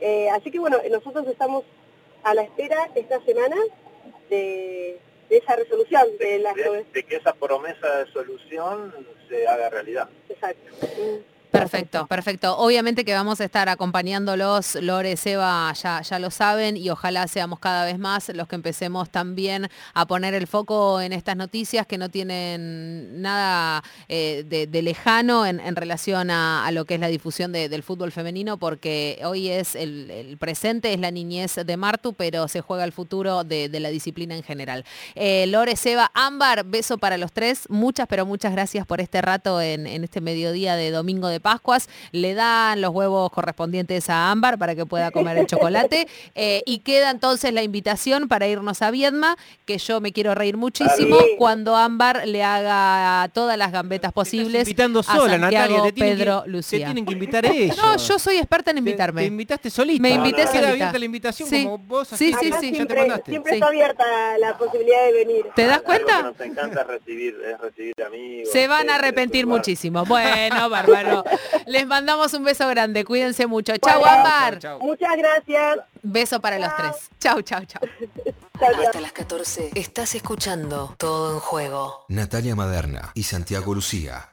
Eh, 0.00 0.28
así 0.30 0.50
que 0.50 0.58
bueno, 0.58 0.78
nosotros 0.90 1.26
estamos 1.26 1.64
a 2.22 2.34
la 2.34 2.42
espera 2.42 2.90
esta 2.94 3.20
semana 3.24 3.56
de, 4.28 4.98
de 5.28 5.36
esa 5.36 5.56
resolución 5.56 6.06
de 6.18 6.38
la 6.38 6.52
de 6.54 7.04
que 7.04 7.16
esa 7.16 7.32
promesa 7.34 7.98
de 7.98 8.12
solución 8.12 8.94
se 9.28 9.46
haga 9.46 9.70
realidad. 9.70 10.08
Exacto. 10.28 10.72
Perfecto, 11.58 12.06
perfecto. 12.06 12.56
Obviamente 12.58 13.04
que 13.04 13.14
vamos 13.14 13.40
a 13.40 13.44
estar 13.44 13.68
acompañándolos, 13.68 14.76
Lore, 14.76 15.16
Seba, 15.16 15.72
ya, 15.72 16.02
ya 16.02 16.18
lo 16.18 16.30
saben, 16.30 16.76
y 16.76 16.90
ojalá 16.90 17.26
seamos 17.28 17.58
cada 17.58 17.84
vez 17.84 17.98
más 17.98 18.28
los 18.30 18.48
que 18.48 18.56
empecemos 18.56 19.10
también 19.10 19.68
a 19.94 20.06
poner 20.06 20.34
el 20.34 20.46
foco 20.46 21.00
en 21.00 21.12
estas 21.12 21.36
noticias 21.36 21.86
que 21.86 21.98
no 21.98 22.08
tienen 22.08 23.20
nada 23.22 23.82
eh, 24.08 24.44
de, 24.46 24.82
lejano 24.82 25.46
en, 25.46 25.76
relación 25.76 26.30
a, 26.30 26.68
lo 26.70 26.84
que 26.84 26.94
es 26.94 27.00
la 27.00 27.08
difusión 27.08 27.52
de- 27.52 27.68
del 27.68 27.82
fútbol 27.82 28.12
femenino, 28.12 28.58
porque 28.58 29.20
hoy 29.24 29.48
es 29.48 29.74
el, 29.74 30.36
presente, 30.38 30.92
es 30.92 31.00
la 31.00 31.10
niñez 31.10 31.56
de 31.64 31.76
Martu, 31.76 32.14
pero 32.14 32.48
se 32.48 32.60
juega 32.60 32.84
el 32.84 32.92
futuro 32.92 33.44
de, 33.44 33.68
de 33.68 33.80
la 33.80 33.88
disciplina 33.88 34.36
en 34.36 34.42
general. 34.42 34.84
Eh, 35.14 35.46
Lore, 35.48 35.76
Seba, 35.76 36.10
Ámbar, 36.14 36.64
beso 36.64 36.98
para 36.98 37.18
los 37.18 37.32
tres. 37.32 37.64
Muchas, 37.68 38.06
pero 38.06 38.26
muchas 38.26 38.52
gracias 38.52 38.86
por 38.86 39.00
este 39.00 39.22
rato 39.22 39.60
en, 39.60 39.86
en 39.86 40.04
este 40.04 40.20
mediodía 40.20 40.76
de 40.76 40.90
domingo 40.90 41.28
de 41.28 41.40
Pascuas. 41.46 41.88
Le 42.10 42.34
dan 42.34 42.80
los 42.80 42.90
huevos 42.92 43.30
correspondientes 43.30 44.10
a 44.10 44.32
Ámbar 44.32 44.58
para 44.58 44.74
que 44.74 44.84
pueda 44.84 45.12
comer 45.12 45.38
el 45.38 45.46
chocolate. 45.46 46.08
Eh, 46.34 46.62
y 46.66 46.80
queda 46.80 47.10
entonces 47.10 47.52
la 47.52 47.62
invitación 47.62 48.28
para 48.28 48.46
irnos 48.46 48.82
a 48.82 48.90
Viedma, 48.90 49.36
que 49.64 49.78
yo 49.78 50.00
me 50.00 50.12
quiero 50.12 50.34
reír 50.34 50.56
muchísimo 50.56 51.16
cuando 51.38 51.76
Ámbar 51.76 52.26
le 52.26 52.42
haga 52.42 53.28
todas 53.32 53.56
las 53.56 53.70
gambetas 53.72 54.12
posibles 54.12 54.48
Estás 54.54 54.68
invitando 54.68 55.00
a 55.00 55.02
sola, 55.02 55.38
Santiago, 55.38 55.76
Natalia. 55.84 55.92
Pedro, 55.94 56.42
que, 56.44 56.50
Lucía. 56.50 56.78
te 56.80 56.84
tienen 56.86 57.06
que 57.06 57.12
invitar 57.12 57.46
ellos. 57.52 57.76
No, 57.76 57.96
yo 57.96 58.18
soy 58.18 58.36
experta 58.38 58.70
en 58.72 58.78
invitarme. 58.78 59.22
Te, 59.22 59.26
invitaste 59.28 59.70
solita. 59.70 60.02
Me 60.02 60.10
invité 60.10 60.36
Queda 60.42 60.46
solita. 60.52 60.68
abierta 60.70 60.98
la 60.98 61.04
invitación 61.04 61.48
Sí. 61.48 61.64
como 61.64 61.78
vos 61.78 62.08
Sí, 62.08 62.32
así 62.32 62.32
sí, 62.32 62.38
sí. 62.46 62.50
ya 62.50 62.60
te 62.60 62.74
siempre, 62.74 63.00
mandaste. 63.00 63.30
siempre 63.30 63.54
está 63.54 63.66
abierta 63.68 64.04
la 64.38 64.58
posibilidad 64.58 65.04
de 65.06 65.12
venir. 65.12 65.46
¿Te 65.54 65.64
das 65.64 65.76
Algo 65.78 65.86
cuenta? 65.86 66.16
que 66.18 66.22
nos 66.24 66.40
encanta 66.40 66.84
recibir, 66.84 67.36
es 67.46 67.60
recibir 67.60 67.94
amigos. 68.04 68.50
Se 68.52 68.66
van 68.68 68.90
a 68.90 68.96
arrepentir 68.96 69.46
muchísimo. 69.46 70.04
Bueno, 70.16 70.68
bárbaro. 70.70 71.24
Les 71.66 71.86
mandamos 71.86 72.32
un 72.34 72.44
beso 72.44 72.68
grande. 72.68 73.04
Cuídense 73.04 73.46
mucho. 73.46 73.76
Chau, 73.76 74.00
Bueno. 74.00 74.16
Ámbar. 74.16 74.58
Chau, 74.58 74.78
chau. 74.78 74.86
Muchas 74.86 75.16
gracias. 75.16 75.78
Beso 76.02 76.40
para 76.40 76.58
los 76.58 76.74
tres. 76.76 77.10
Chau, 77.18 77.42
chau, 77.42 77.64
chau. 77.64 77.80
Chao, 78.58 78.72
chao. 78.72 78.82
Hasta 78.86 79.00
las 79.00 79.12
14 79.12 79.70
estás 79.74 80.14
escuchando 80.14 80.94
Todo 80.98 81.34
en 81.34 81.40
Juego. 81.40 82.04
Natalia 82.08 82.54
Maderna 82.54 83.10
y 83.14 83.24
Santiago 83.24 83.74
Lucía. 83.74 84.30